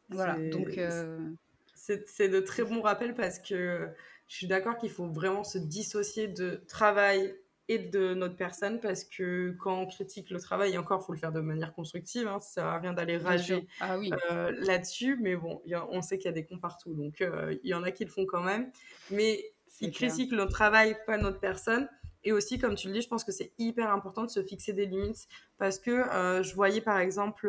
[0.08, 1.30] Voilà donc euh,
[1.74, 3.88] c'est de très bons rappels parce que
[4.26, 7.36] je suis d'accord qu'il faut vraiment se dissocier de travail
[7.68, 11.12] et de notre personne parce que quand on critique le travail, et encore, il faut
[11.12, 13.96] le faire de manière constructive, hein, ça sert rien d'aller rager ah
[14.30, 17.70] euh, là-dessus, mais bon, on sait qu'il y a des cons partout, donc euh, il
[17.70, 18.70] y en a qui le font quand même,
[19.10, 21.88] mais ils critiquent notre travail, pas notre personne.
[22.26, 24.72] Et aussi, comme tu le dis, je pense que c'est hyper important de se fixer
[24.72, 27.48] des limites parce que euh, je voyais par exemple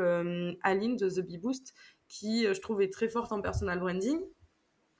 [0.63, 1.73] Aline de The Bee Boost
[2.07, 4.19] qui, je trouvais très forte en personal branding,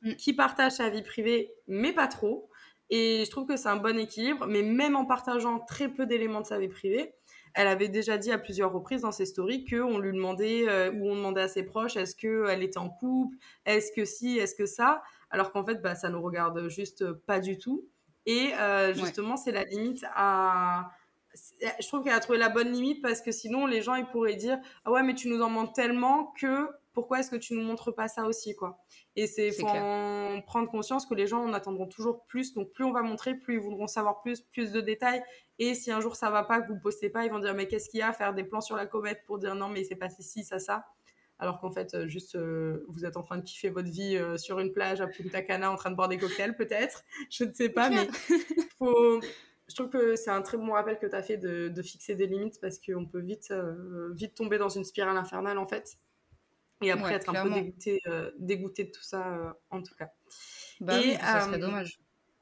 [0.01, 0.13] mm.
[0.13, 2.49] qui partage sa vie privée, mais pas trop.
[2.89, 6.41] Et je trouve que c'est un bon équilibre, mais même en partageant très peu d'éléments
[6.41, 7.13] de sa vie privée,
[7.56, 11.10] elle avait déjà dit à plusieurs reprises dans ses stories qu'on lui demandait, euh, ou
[11.10, 14.65] on demandait à ses proches, est-ce qu'elle était en couple, est-ce que si, est-ce que
[14.65, 17.88] ça, alors qu'en fait, bah, ça nous regarde juste pas du tout.
[18.26, 20.91] Et euh, justement, c'est la limite à...
[21.80, 24.36] Je trouve qu'elle a trouvé la bonne limite parce que sinon, les gens, ils pourraient
[24.36, 27.62] dire, ah ouais, mais tu nous en demandes tellement que pourquoi est-ce que tu nous
[27.62, 28.79] montres pas ça aussi quoi?
[29.15, 32.55] Et c'est faut en prendre conscience que les gens en attendront toujours plus.
[32.55, 35.21] Donc plus on va montrer, plus ils voudront savoir plus, plus de détails.
[35.60, 37.67] Et si un jour ça va pas, que vous postez pas, ils vont dire mais
[37.67, 39.95] qu'est-ce qu'il y a Faire des plans sur la comète pour dire non mais c'est
[39.95, 40.86] passé ci, ça, ça.
[41.38, 44.38] Alors qu'en fait, euh, juste, euh, vous êtes en train de kiffer votre vie euh,
[44.38, 47.03] sur une plage à Punta Cana en train de boire des cocktails, peut-être.
[47.29, 48.08] Je ne sais pas, mais
[48.77, 49.19] faut,
[49.67, 52.15] je trouve que c'est un très bon rappel que tu as fait de, de, fixer
[52.15, 53.53] des limites parce qu'on peut vite,
[54.13, 55.97] vite tomber dans une spirale infernale, en fait.
[56.82, 60.10] Et après, être un peu dégoûté, euh, dégoûté, de tout ça, euh, en tout cas.
[60.82, 62.00] Bah et, oui, ça serait dommage.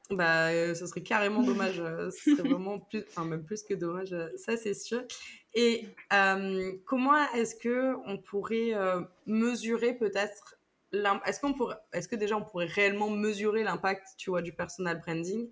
[0.09, 1.77] Bah, ce serait carrément dommage.
[1.77, 4.15] ce serait vraiment plus, enfin même plus que dommage.
[4.35, 5.03] ça, c'est sûr.
[5.53, 5.87] Et
[6.85, 8.73] comment est-ce que on pourrait
[9.25, 10.57] mesurer peut-être
[11.25, 14.99] est-ce qu'on pourrait, est-ce que déjà on pourrait réellement mesurer l'impact, tu vois, du personal
[14.99, 15.49] branding?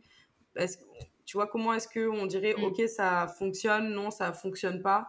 [1.26, 2.64] Tu vois, comment est-ce que on dirait, mm.
[2.64, 5.08] ok, ça fonctionne, non, ça fonctionne pas,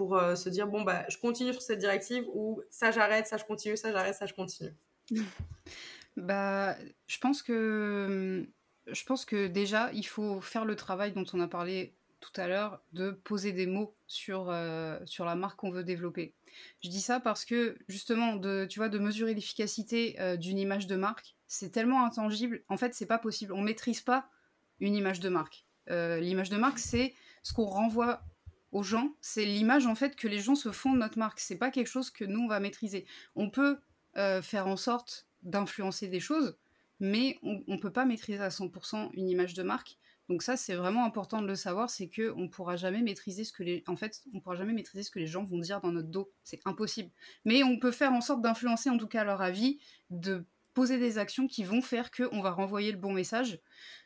[0.00, 3.44] pour se dire, bon bah, je continue sur cette directive ou ça j'arrête, ça je
[3.44, 4.72] continue, ça j'arrête, ça je continue.
[6.16, 6.74] bah,
[7.06, 8.46] je pense que
[8.86, 12.46] je pense que déjà, il faut faire le travail dont on a parlé tout à
[12.46, 16.34] l'heure, de poser des mots sur, euh, sur la marque qu'on veut développer.
[16.82, 20.86] Je dis ça parce que, justement, de, tu vois, de mesurer l'efficacité euh, d'une image
[20.86, 22.62] de marque, c'est tellement intangible.
[22.68, 23.52] En fait, c'est pas possible.
[23.52, 24.28] On maîtrise pas
[24.80, 25.64] une image de marque.
[25.90, 28.20] Euh, l'image de marque, c'est ce qu'on renvoie
[28.72, 29.14] aux gens.
[29.20, 31.40] C'est l'image, en fait, que les gens se font de notre marque.
[31.40, 33.06] C'est pas quelque chose que nous, on va maîtriser.
[33.34, 33.78] On peut
[34.14, 36.56] faire en sorte d'influencer des choses,
[36.98, 39.96] mais on ne peut pas maîtriser à 100% une image de marque.
[40.28, 43.52] Donc ça, c'est vraiment important de le savoir, c'est que on pourra jamais maîtriser ce
[43.52, 45.90] que les, en fait, on pourra jamais maîtriser ce que les gens vont dire dans
[45.90, 46.30] notre dos.
[46.44, 47.10] C'est impossible.
[47.44, 49.80] Mais on peut faire en sorte d'influencer en tout cas leur avis,
[50.10, 53.60] de poser des actions qui vont faire qu'on va renvoyer le bon message.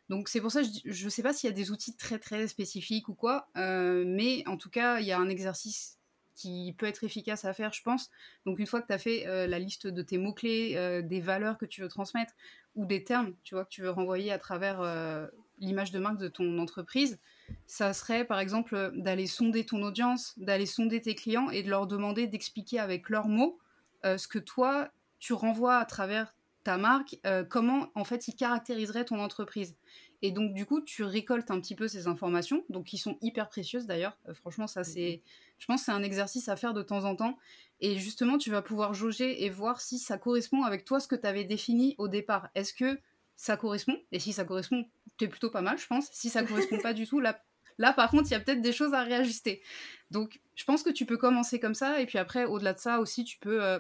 [0.09, 2.47] Donc c'est pour ça, je ne sais pas s'il y a des outils très très
[2.47, 5.99] spécifiques ou quoi, euh, mais en tout cas, il y a un exercice
[6.35, 8.11] qui peut être efficace à faire, je pense.
[8.45, 11.21] Donc une fois que tu as fait euh, la liste de tes mots-clés, euh, des
[11.21, 12.35] valeurs que tu veux transmettre
[12.75, 14.83] ou des termes, tu vois, que tu veux renvoyer à travers
[15.59, 17.21] l'image de marque de ton entreprise,
[17.69, 21.87] ça serait par exemple d'aller sonder ton audience, d'aller sonder tes clients et de leur
[21.87, 23.61] demander d'expliquer avec leurs mots
[24.03, 27.19] ce que toi, tu renvoies à travers ta marque,
[27.51, 29.77] comment en fait ils caractériseraient ton entreprise.
[30.25, 33.51] Et donc, du coup, tu récoltes un petit peu ces informations, donc qui sont hyper
[33.51, 34.17] précieuses d'ailleurs.
[34.27, 35.21] Euh, franchement, ça, c'est,
[35.59, 37.37] je pense, c'est un exercice à faire de temps en temps.
[37.81, 41.15] Et justement, tu vas pouvoir jauger et voir si ça correspond avec toi ce que
[41.15, 42.49] tu avais défini au départ.
[42.55, 42.99] Est-ce que
[43.37, 43.99] ça correspond?
[44.13, 44.87] Et si ça correspond,
[45.19, 46.09] tu es plutôt pas mal, je pense.
[46.11, 47.39] Si ça correspond pas du tout, là,
[47.77, 49.61] là par contre, il y a peut-être des choses à réajuster.
[50.11, 52.01] Donc, je pense que tu peux commencer comme ça.
[52.01, 53.79] Et puis après, au-delà de ça aussi, tu peux euh,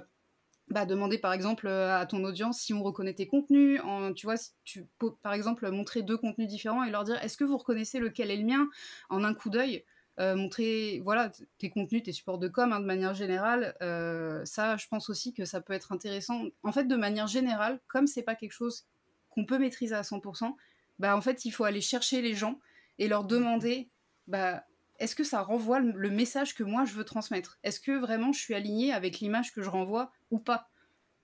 [0.69, 4.27] bah, demander par exemple euh, à ton audience si on reconnaît tes contenus, en, tu
[4.27, 7.45] vois, si tu peux par exemple montrer deux contenus différents et leur dire est-ce que
[7.45, 8.69] vous reconnaissez lequel est le mien?
[9.11, 9.85] En un coup d'œil,
[10.21, 14.77] euh, montrer voilà tes contenus, tes supports de com hein, de manière générale, euh, ça
[14.77, 16.45] je pense aussi que ça peut être intéressant.
[16.63, 18.87] En fait de manière générale, comme c'est pas quelque chose
[19.31, 20.55] qu'on peut maîtriser à 100%,
[20.99, 22.59] bah en fait il faut aller chercher les gens
[22.99, 23.91] et leur demander
[24.29, 24.65] bah
[24.99, 27.59] est-ce que ça renvoie le, message que moi je veux transmettre?
[27.65, 30.69] Est-ce que vraiment je suis alignée avec l'image que je renvoie ou pas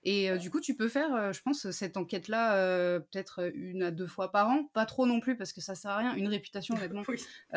[0.03, 3.83] Et euh, du coup, tu peux faire, euh, je pense, cette enquête-là euh, peut-être une
[3.83, 6.15] à deux fois par an, pas trop non plus parce que ça sert à rien.
[6.15, 7.03] Une réputation, honnêtement.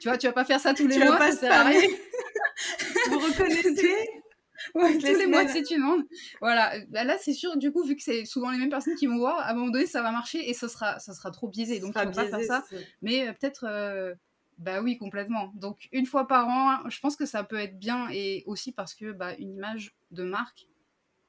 [0.00, 1.80] tu vois, tu vas pas faire ça tous les mois, ça sert à rien.
[3.08, 4.08] Vous reconnaissez
[4.74, 6.02] Ouais, tous les mois, c'est une monde.
[6.40, 9.06] Voilà, bah, là, c'est sûr, du coup, vu que c'est souvent les mêmes personnes qui
[9.06, 11.46] vont voir, à un moment donné, ça va marcher et ça sera, ça sera trop
[11.46, 11.78] biaisé.
[11.78, 12.64] Donc, tu ne pas faire ça.
[13.02, 14.16] Mais peut-être
[14.58, 15.52] bah oui, complètement.
[15.54, 18.94] Donc une fois par an, je pense que ça peut être bien et aussi parce
[18.94, 20.66] que bah, une image de marque,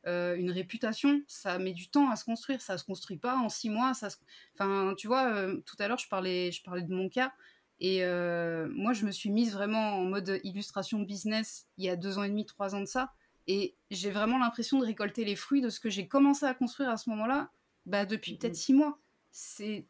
[0.08, 2.62] euh, une réputation, ça met du temps à se construire.
[2.62, 3.94] Ça se construit pas en six mois.
[3.94, 4.10] Ça
[4.54, 7.34] Enfin, tu vois, euh, tout à l'heure je parlais, je parlais de mon cas
[7.80, 11.96] et euh, moi je me suis mise vraiment en mode illustration business il y a
[11.96, 13.14] deux ans et demi, trois ans de ça
[13.46, 16.90] et j'ai vraiment l'impression de récolter les fruits de ce que j'ai commencé à construire
[16.90, 17.52] à ce moment-là,
[17.86, 18.98] bah depuis mmh peut-être six mois.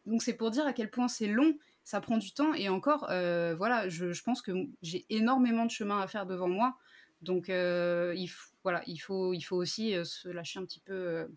[0.05, 1.55] Donc c'est pour dire à quel point c'est long
[1.87, 4.51] ça prend du temps et encore, euh, voilà, je, pense que
[4.81, 6.75] j'ai énormément de chemin à faire devant moi.
[7.21, 8.29] Donc, euh, il,
[8.63, 11.27] voilà, il, faut, il faut aussi euh, se lâcher un petit peu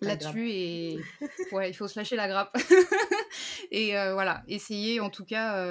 [0.00, 0.98] là-dessus et
[1.52, 2.56] ouais, il faut se lâcher la grappe.
[3.70, 5.64] et voilà, essayer en tout cas.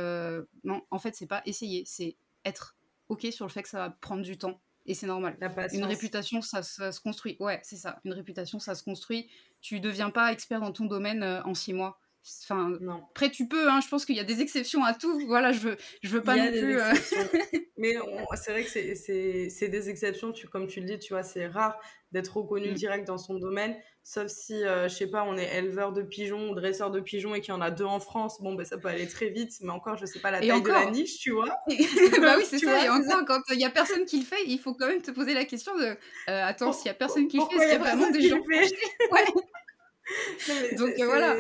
[0.63, 2.75] non, en fait, c'est pas essayer, c'est être
[3.09, 4.59] ok sur le fait que ça va prendre du temps.
[4.85, 5.37] Et c'est normal.
[5.71, 7.37] Une réputation, ça, ça, se construit.
[7.39, 8.01] Ouais, c'est ça.
[8.03, 9.29] Une réputation, ça se construit.
[9.61, 12.01] Tu deviens pas expert dans ton domaine en six mois.
[12.43, 13.03] Enfin, non.
[13.11, 15.25] Après, tu peux, hein, je pense qu'il y a des exceptions à tout.
[15.27, 16.79] Voilà, je veux, je veux pas non plus.
[16.79, 16.93] Euh,
[17.77, 17.95] Mais
[18.35, 21.77] c'est vrai que c'est des exceptions, tu, comme tu le dis, tu vois, c'est rare
[22.13, 22.75] d'être reconnu mm.
[22.75, 23.75] direct dans son domaine.
[24.05, 27.35] Sauf si, euh, je sais pas, on est éleveur de pigeons ou dresseur de pigeons
[27.35, 29.53] et qu'il y en a deux en France, bon, ben ça peut aller très vite.
[29.61, 31.45] Mais encore, je sais pas la taille de la niche, tu vois.
[32.21, 32.85] bah oui, c'est ça.
[32.85, 35.11] et encore, quand il y a personne qui le fait, il faut quand même te
[35.11, 35.95] poser la question de euh,
[36.27, 38.39] attends, s'il y a personne qui le fait, est-ce qu'il y a vraiment des gens
[38.39, 39.23] ouais.
[40.77, 41.37] Donc voilà.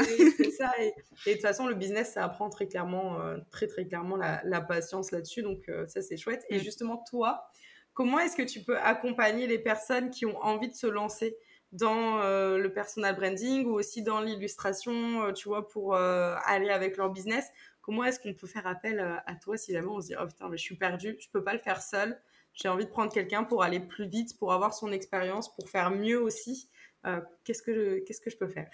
[0.57, 0.71] Ça.
[0.79, 0.93] Et,
[1.25, 5.11] de toute façon, le business, ça apprend très clairement, euh, très très clairement la, patience
[5.11, 5.41] là-dessus.
[5.41, 6.45] Donc euh, ça, c'est chouette.
[6.49, 6.63] Et mm.
[6.63, 7.49] justement, toi,
[7.93, 11.35] comment est-ce que tu peux accompagner les personnes qui ont envie de se lancer
[11.71, 17.09] dans euh, le personal branding ou aussi dans l'illustration, tu vois, pour aller avec leur
[17.09, 17.45] business?
[17.81, 20.47] Comment est-ce qu'on peut faire appel à toi si jamais on se dit oh putain
[20.47, 22.17] mais je suis perdu, je peux pas le faire seul.
[22.53, 25.91] J'ai envie de prendre quelqu'un pour aller plus vite, pour avoir son expérience, pour faire
[25.91, 26.69] mieux aussi.
[27.05, 28.69] Euh, qu'est-ce que je, que je peux faire?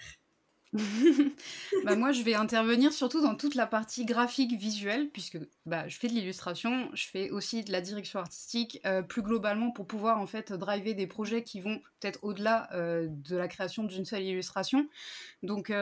[1.84, 5.96] Bah moi, je vais intervenir surtout dans toute la partie graphique visuelle, puisque bah, je
[5.96, 10.20] fais de l'illustration, je fais aussi de la direction artistique, euh, plus globalement pour pouvoir
[10.20, 14.22] en fait driver des projets qui vont peut-être au-delà euh, de la création d'une seule
[14.22, 14.88] illustration.
[15.42, 15.72] Donc,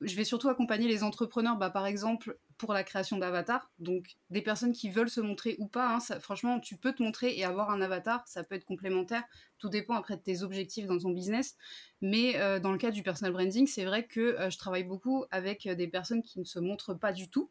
[0.00, 3.70] je vais surtout accompagner les entrepreneurs, bah, par exemple, pour la création d'avatars.
[3.78, 7.36] Donc, des personnes qui veulent se montrer ou pas, hein, franchement, tu peux te montrer
[7.36, 9.24] et avoir un avatar, ça peut être complémentaire.
[9.58, 11.56] Tout dépend après de tes objectifs dans ton business.
[12.00, 15.24] Mais euh, dans le cas du personal branding, c'est vrai que euh, je travaille beaucoup
[15.30, 17.50] avec euh, des personnes qui ne se montrent pas du tout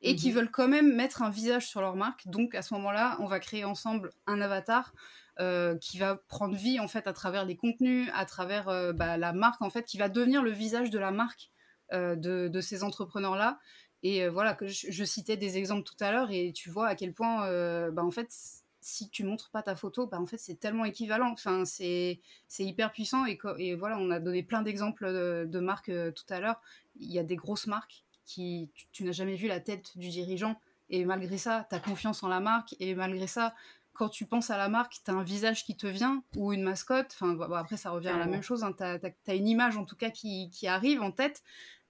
[0.00, 0.36] et qui mhm.
[0.36, 2.26] veulent quand même mettre un visage sur leur marque.
[2.26, 4.94] Donc, à ce moment-là, on va créer ensemble un avatar.
[5.80, 9.62] qui va prendre vie en fait à travers les contenus, à travers bah, la marque
[9.62, 11.52] en fait, qui va devenir le visage de la marque
[11.92, 13.58] euh, de, ces entrepreneurs-là.
[14.02, 16.94] Et euh, voilà, que je, citais des exemples tout à l'heure et tu vois à
[16.94, 18.28] quel point, euh, bah, en fait,
[18.80, 21.30] si tu montres pas ta photo, bah, en fait, c'est tellement équivalent.
[21.30, 22.18] Enfin, c'est
[22.58, 23.26] hyper puissant.
[23.26, 25.06] Et, et, voilà, on a donné plein d'exemples
[25.46, 26.60] de, marques tout à l'heure.
[26.96, 30.58] Il y a des grosses marques qui, tu, n'as jamais vu la tête du dirigeant.
[30.90, 32.74] Et malgré ça, tu as confiance en la marque.
[32.80, 33.54] Et malgré ça,
[33.94, 36.62] quand tu penses à la marque, tu as un visage qui te vient ou une
[36.62, 37.14] mascotte.
[37.14, 38.64] Enfin, après, ça revient à la même chose.
[38.64, 38.74] Hein.
[38.76, 41.42] Tu as, une image, en tout cas, qui, qui arrive en tête.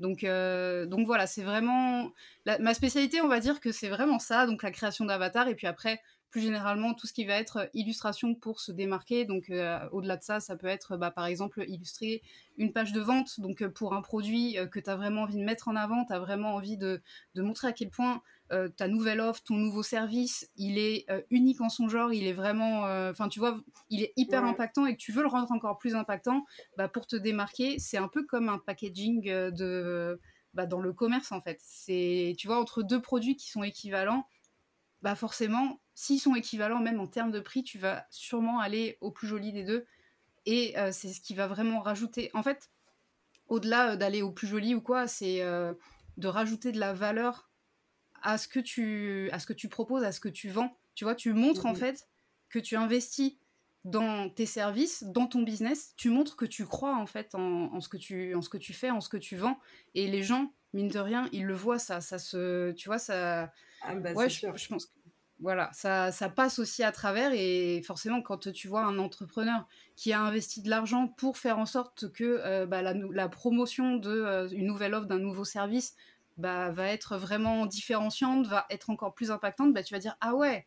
[0.03, 2.11] Donc, euh, donc voilà, c'est vraiment
[2.45, 5.69] ma spécialité, on va dire que c'est vraiment ça, donc la création d'avatars et puis
[5.69, 6.01] après
[6.31, 9.27] plus généralement tout ce qui va être illustration pour se démarquer.
[9.27, 12.23] Donc euh, au-delà de ça, ça peut être bah, par exemple illustrer
[12.57, 15.45] une page de vente, donc euh, pour un produit que tu as vraiment envie de
[15.45, 17.03] mettre en avant, tu as vraiment envie de,
[17.35, 18.23] de, montrer à quel point
[18.77, 22.83] ta nouvelle offre, ton nouveau service, il est unique en son genre, il est vraiment,
[23.11, 23.59] enfin tu vois,
[23.91, 26.45] il est hyper impactant et que tu veux le rendre encore plus impactant,
[26.77, 30.21] bah, pour te démarquer, c'est un peu comme un packaging de...
[30.55, 31.59] Bah, dans le commerce en fait.
[31.63, 34.27] C'est, tu vois, entre deux produits qui sont équivalents,
[35.01, 39.11] bah forcément, s'ils sont équivalents même en termes de prix, tu vas sûrement aller au
[39.11, 39.87] plus joli des deux.
[40.45, 42.31] Et c'est ce qui va vraiment rajouter.
[42.35, 42.71] En fait,
[43.49, 47.51] au-delà d'aller au plus joli ou quoi, c'est de rajouter de la valeur
[48.23, 50.77] à ce que tu à ce que tu proposes, à ce que tu vends.
[50.95, 52.09] Tu vois, tu montres en mmh fait
[52.49, 53.35] que tu investis
[53.85, 57.89] dans tes services, dans ton business, tu montres que tu crois en fait en, ce
[57.89, 59.59] que tu en ce que tu fais, en ce que tu vends.
[59.95, 63.53] Et les gens mine de rien, ils le voient ça ça se tu vois ça
[63.83, 64.93] ah bah, ouais, je, je, pense que
[65.43, 67.33] voilà, ça, ça, passe aussi à travers.
[67.35, 69.67] Et forcément quand tu vois un entrepreneur
[69.97, 73.97] qui a investi de l'argent pour faire en sorte que euh, bah, la, la, promotion
[73.97, 75.97] d'une euh, une nouvelle offre, d'un nouveau service
[76.37, 80.35] bah, va être vraiment différenciante, va être encore plus impactante, bah, tu vas dire ah
[80.35, 80.67] ouais,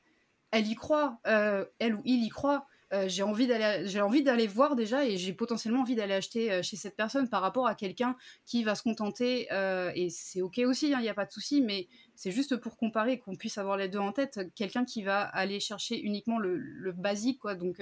[0.51, 2.65] elle y croit, euh, elle ou il y croit.
[2.93, 6.95] Euh, j'ai envie d'aller voir déjà et j'ai potentiellement envie d'aller acheter euh, chez cette
[6.95, 9.47] personne par rapport à quelqu'un qui va se contenter
[9.95, 12.77] et c'est ok aussi il hein, n'y a pas de souci mais c'est juste pour
[12.77, 16.57] comparer qu'on puisse avoir les deux en tête quelqu'un qui va aller chercher uniquement le,
[16.57, 17.81] le basique quoi donc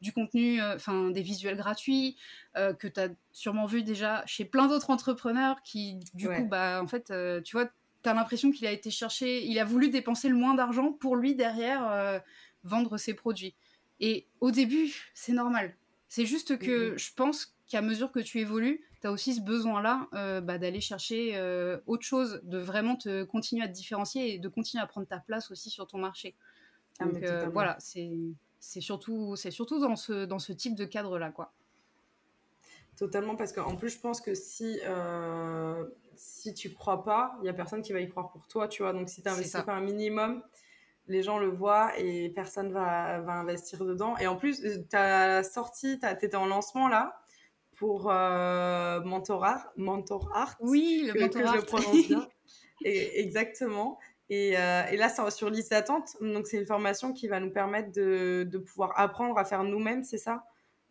[0.00, 2.16] du contenu, euh, enfin des visuels gratuits,
[2.56, 6.80] euh, que tu as sûrement vu déjà chez plein d'autres entrepreneurs qui, du coup, bah,
[6.82, 9.90] en fait, euh, tu vois, tu as l'impression qu'il a été cherché, il a voulu
[9.90, 12.22] dépenser le moins d'argent pour lui derrière
[12.64, 13.54] vendre ses produits.
[14.00, 15.76] Et au début, c'est normal.
[16.08, 20.08] C'est juste que je pense qu'à mesure que tu évolues, tu as aussi ce besoin-là
[20.40, 21.38] bah, d'aller chercher
[21.86, 25.18] autre chose, de vraiment te continuer à te différencier et de continuer à prendre ta
[25.18, 26.34] place aussi sur ton marché.
[27.00, 27.22] Ah, Donc
[27.52, 28.10] voilà, c'est
[28.60, 31.52] c'est surtout, c'est surtout dans ce, dans ce type de cadre-là, quoi.
[32.96, 35.84] Totalement, parce qu'en plus, je pense que si, euh,
[36.16, 38.82] si tu crois pas, il y a personne qui va y croire pour toi, tu
[38.82, 38.92] vois.
[38.92, 40.42] Donc, si tu investis pas un minimum,
[41.06, 44.16] les gens le voient et personne va, va investir dedans.
[44.18, 47.20] Et en plus, tu as sorti, tu étais en lancement là
[47.76, 50.56] pour euh, Mentor, Art, Mentor Art.
[50.60, 51.56] Oui, le Mentor Art.
[51.56, 52.28] je prononce bien.
[52.84, 53.98] et, exactement.
[54.30, 56.16] Et, euh, et, là, c'est sur liste d'attente.
[56.20, 60.04] Donc, c'est une formation qui va nous permettre de, de pouvoir apprendre à faire nous-mêmes,
[60.04, 60.44] c'est ça,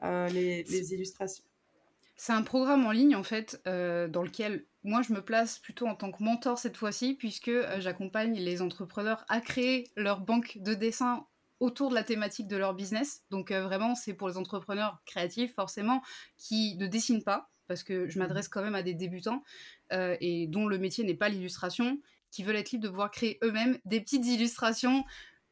[0.04, 1.46] euh, les, les, illustrations?
[2.18, 5.88] C'est un programme en ligne, en fait, euh, dans lequel moi, je me place plutôt
[5.88, 10.74] en tant que mentor cette fois-ci, puisque j'accompagne les entrepreneurs à créer leur banque de
[10.74, 11.26] dessin
[11.62, 13.24] autour de la thématique de leur business.
[13.32, 16.02] Donc, vraiment, c'est pour les entrepreneurs créatifs, forcément,
[16.38, 19.44] qui ne dessinent pas, parce que je m'adresse quand même à des débutants
[19.92, 22.00] et dont le métier n'est pas l'illustration
[22.32, 25.04] qui veulent être libres de pouvoir créer eux-mêmes des petites illustrations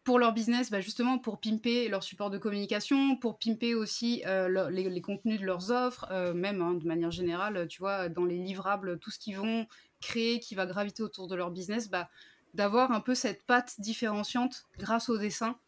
[0.03, 4.69] pour leur business, bah justement pour pimper leur support de communication, pour pimper aussi euh,
[4.69, 8.37] les, contenus de leurs offres, euh, même hein, de manière générale, tu vois, dans les
[8.37, 9.67] livrables, tout ce qu'ils vont
[9.99, 12.09] créer qui va graviter autour de leur business, bah,
[12.53, 15.59] d'avoir un peu cette patte différenciante grâce au dessin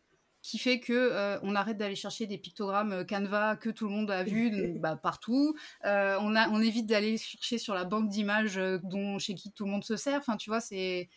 [0.41, 3.91] qui fait que euh, on arrête d'aller chercher des pictogrammes euh, Canva que tout le
[3.91, 5.55] monde a vu bah, partout.
[5.85, 9.65] Euh, on, a, on évite d'aller chercher sur la banque d'images dont chez qui tout
[9.65, 10.19] le monde se sert.
[10.19, 11.09] Enfin, tu vois, c'est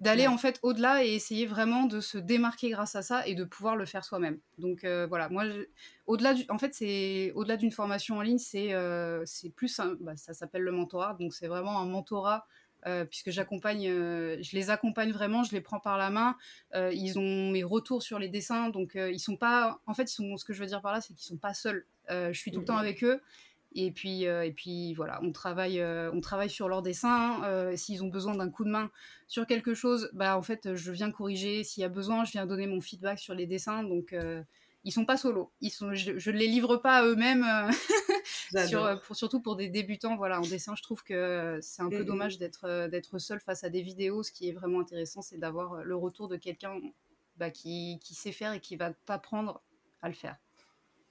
[0.00, 3.44] d'aller en fait au-delà et essayer vraiment de se démarquer grâce à ça et de
[3.44, 4.40] pouvoir le faire soi-même.
[4.58, 5.44] Donc voilà, moi,
[6.06, 8.74] au-delà en fait, c'est au-delà d'une formation en ligne, c'est
[9.26, 12.48] c'est plus, bah, ça s'appelle le mentorat, donc c'est vraiment un mentorat
[12.86, 16.36] euh, puisque j'accompagne, euh, je les accompagne vraiment, je les prends par la main.
[16.74, 20.14] Euh, ils ont mes retours sur les dessins, donc ils sont pas, en fait, ils
[20.14, 21.86] sont, ce que je veux dire par là, c'est qu'ils sont pas seuls.
[22.08, 23.20] je suis tout le temps avec eux.
[23.74, 27.72] Et puis, et puis voilà, on travaille, on travaille sur leurs dessins.
[27.74, 28.90] S'ils ont besoin d'un coup de main
[29.28, 31.64] sur quelque chose, bah en fait, je viens corriger.
[31.64, 33.82] S'il y a besoin, je viens donner mon feedback sur les dessins.
[33.82, 34.14] Donc
[34.84, 35.50] ils sont pas solos.
[35.60, 37.46] Ils sont, je, ne les livre pas à eux-mêmes,
[38.68, 40.16] sur, euh, pour, surtout pour des débutants.
[40.16, 43.64] Voilà, en dessin, je trouve que c'est un peu dommage d'être euh, d'être seul face
[43.64, 44.22] à des vidéos.
[44.22, 46.80] Ce qui est vraiment intéressant, c'est d'avoir le retour de quelqu'un
[47.36, 49.62] bah, qui, qui, sait faire et qui va t'apprendre
[50.00, 50.36] à le faire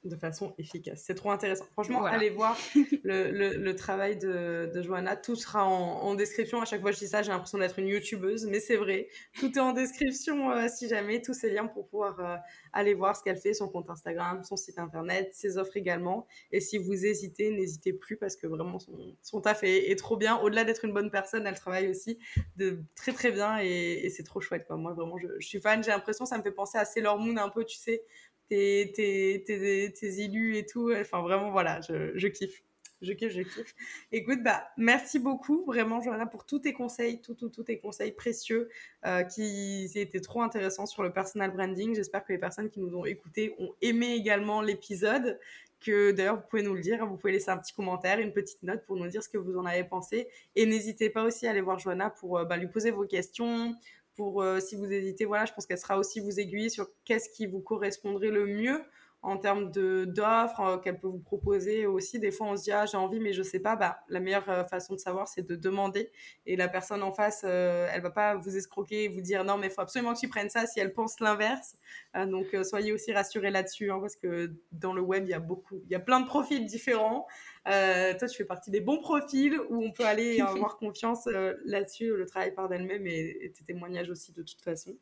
[0.03, 1.03] de façon efficace.
[1.05, 1.65] C'est trop intéressant.
[1.73, 2.57] Franchement, allez voir
[3.03, 5.15] le, le, travail de, de Johanna.
[5.15, 6.59] Tout sera en, description.
[6.61, 9.09] À chaque fois que je dis ça, j'ai l'impression d'être une youtubeuse, mais c'est vrai.
[9.39, 12.35] Tout est en description euh, si jamais, tous ces liens pour pouvoir euh,
[12.73, 16.25] aller voir ce qu'elle fait, son compte Instagram, son site internet, ses offres également.
[16.51, 20.17] Et si vous hésitez, n'hésitez plus parce que vraiment son, son taf est, est trop
[20.17, 20.37] bien.
[20.37, 22.17] Au-delà d'être une bonne personne, elle travaille aussi
[22.57, 24.65] de très très bien et, c'est trop chouette.
[24.65, 24.77] Quoi.
[24.77, 25.83] Moi, vraiment, je, je suis fan.
[25.83, 28.03] J'ai l'impression, ça me fait penser à Sailor Moon un peu, tu sais,
[28.51, 30.91] tes, tes, tes, tes, élus et tout.
[30.93, 32.61] Enfin, vraiment, voilà, je, je kiffe.
[33.01, 33.73] Je kiffe, je kiffe.
[34.11, 38.11] Écoute, bah, merci beaucoup, vraiment, Johanna, pour tous tes conseils, tous, tous, tous tes conseils
[38.11, 38.69] précieux
[39.05, 41.95] euh, qui étaient trop intéressants sur le personal branding.
[41.95, 45.39] J'espère que les personnes qui nous ont écoutés ont aimé également l'épisode.
[45.79, 48.61] Que d'ailleurs, vous pouvez nous le dire, vous pouvez laisser un petit commentaire, une petite
[48.61, 50.27] note pour nous dire ce que vous en avez pensé.
[50.55, 53.73] Et n'hésitez pas aussi à aller voir Johanna pour euh, bah, lui poser vos questions,
[54.15, 57.29] pour euh, si vous hésitez, voilà, je pense qu'elle sera aussi vous aiguiller sur qu'est-ce
[57.29, 58.81] qui vous correspondrait le mieux
[59.21, 62.19] en termes d'offres euh, qu'elle peut vous proposer aussi.
[62.19, 63.75] Des fois, on se dit ah j'ai envie mais je sais pas.
[63.75, 66.11] Bah la meilleure euh, façon de savoir c'est de demander
[66.45, 69.67] et la personne en face, elle va pas vous escroquer et vous dire non mais
[69.67, 71.75] il faut absolument que tu prennes ça si elle pense l'inverse.
[72.15, 75.81] donc soyez aussi rassurés là-dessus hein, parce que dans le web il y a beaucoup,
[75.85, 77.27] il y a plein de profils différents.
[77.67, 81.53] Euh, toi, tu fais partie des bons profils où on peut aller avoir confiance euh,
[81.65, 82.15] là-dessus.
[82.15, 84.95] Le travail par d'elle-même et, tes témoignages aussi, de toute façon.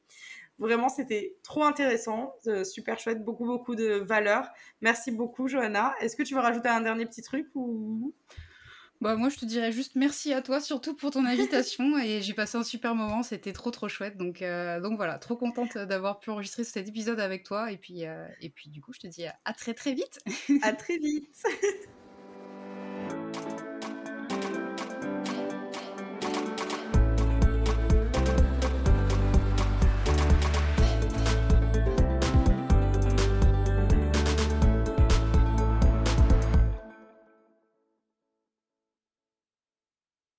[0.59, 4.49] Vraiment, c'était trop intéressant, euh, super chouette, beaucoup, beaucoup de valeur.
[4.81, 5.93] Merci beaucoup, Johanna.
[6.01, 8.13] Est-ce que tu veux rajouter un dernier petit truc ou...
[9.01, 11.97] Bah, moi, je te dirais juste merci à toi, surtout pour ton invitation.
[12.03, 14.17] et j'ai passé un super moment, c'était trop, trop chouette.
[14.17, 14.43] Donc,
[14.83, 17.71] donc voilà, trop contente d'avoir pu enregistrer cet épisode avec toi.
[17.71, 18.01] Et puis,
[18.41, 20.19] et puis du coup, je te dis à très, très vite.
[20.61, 21.43] à très vite.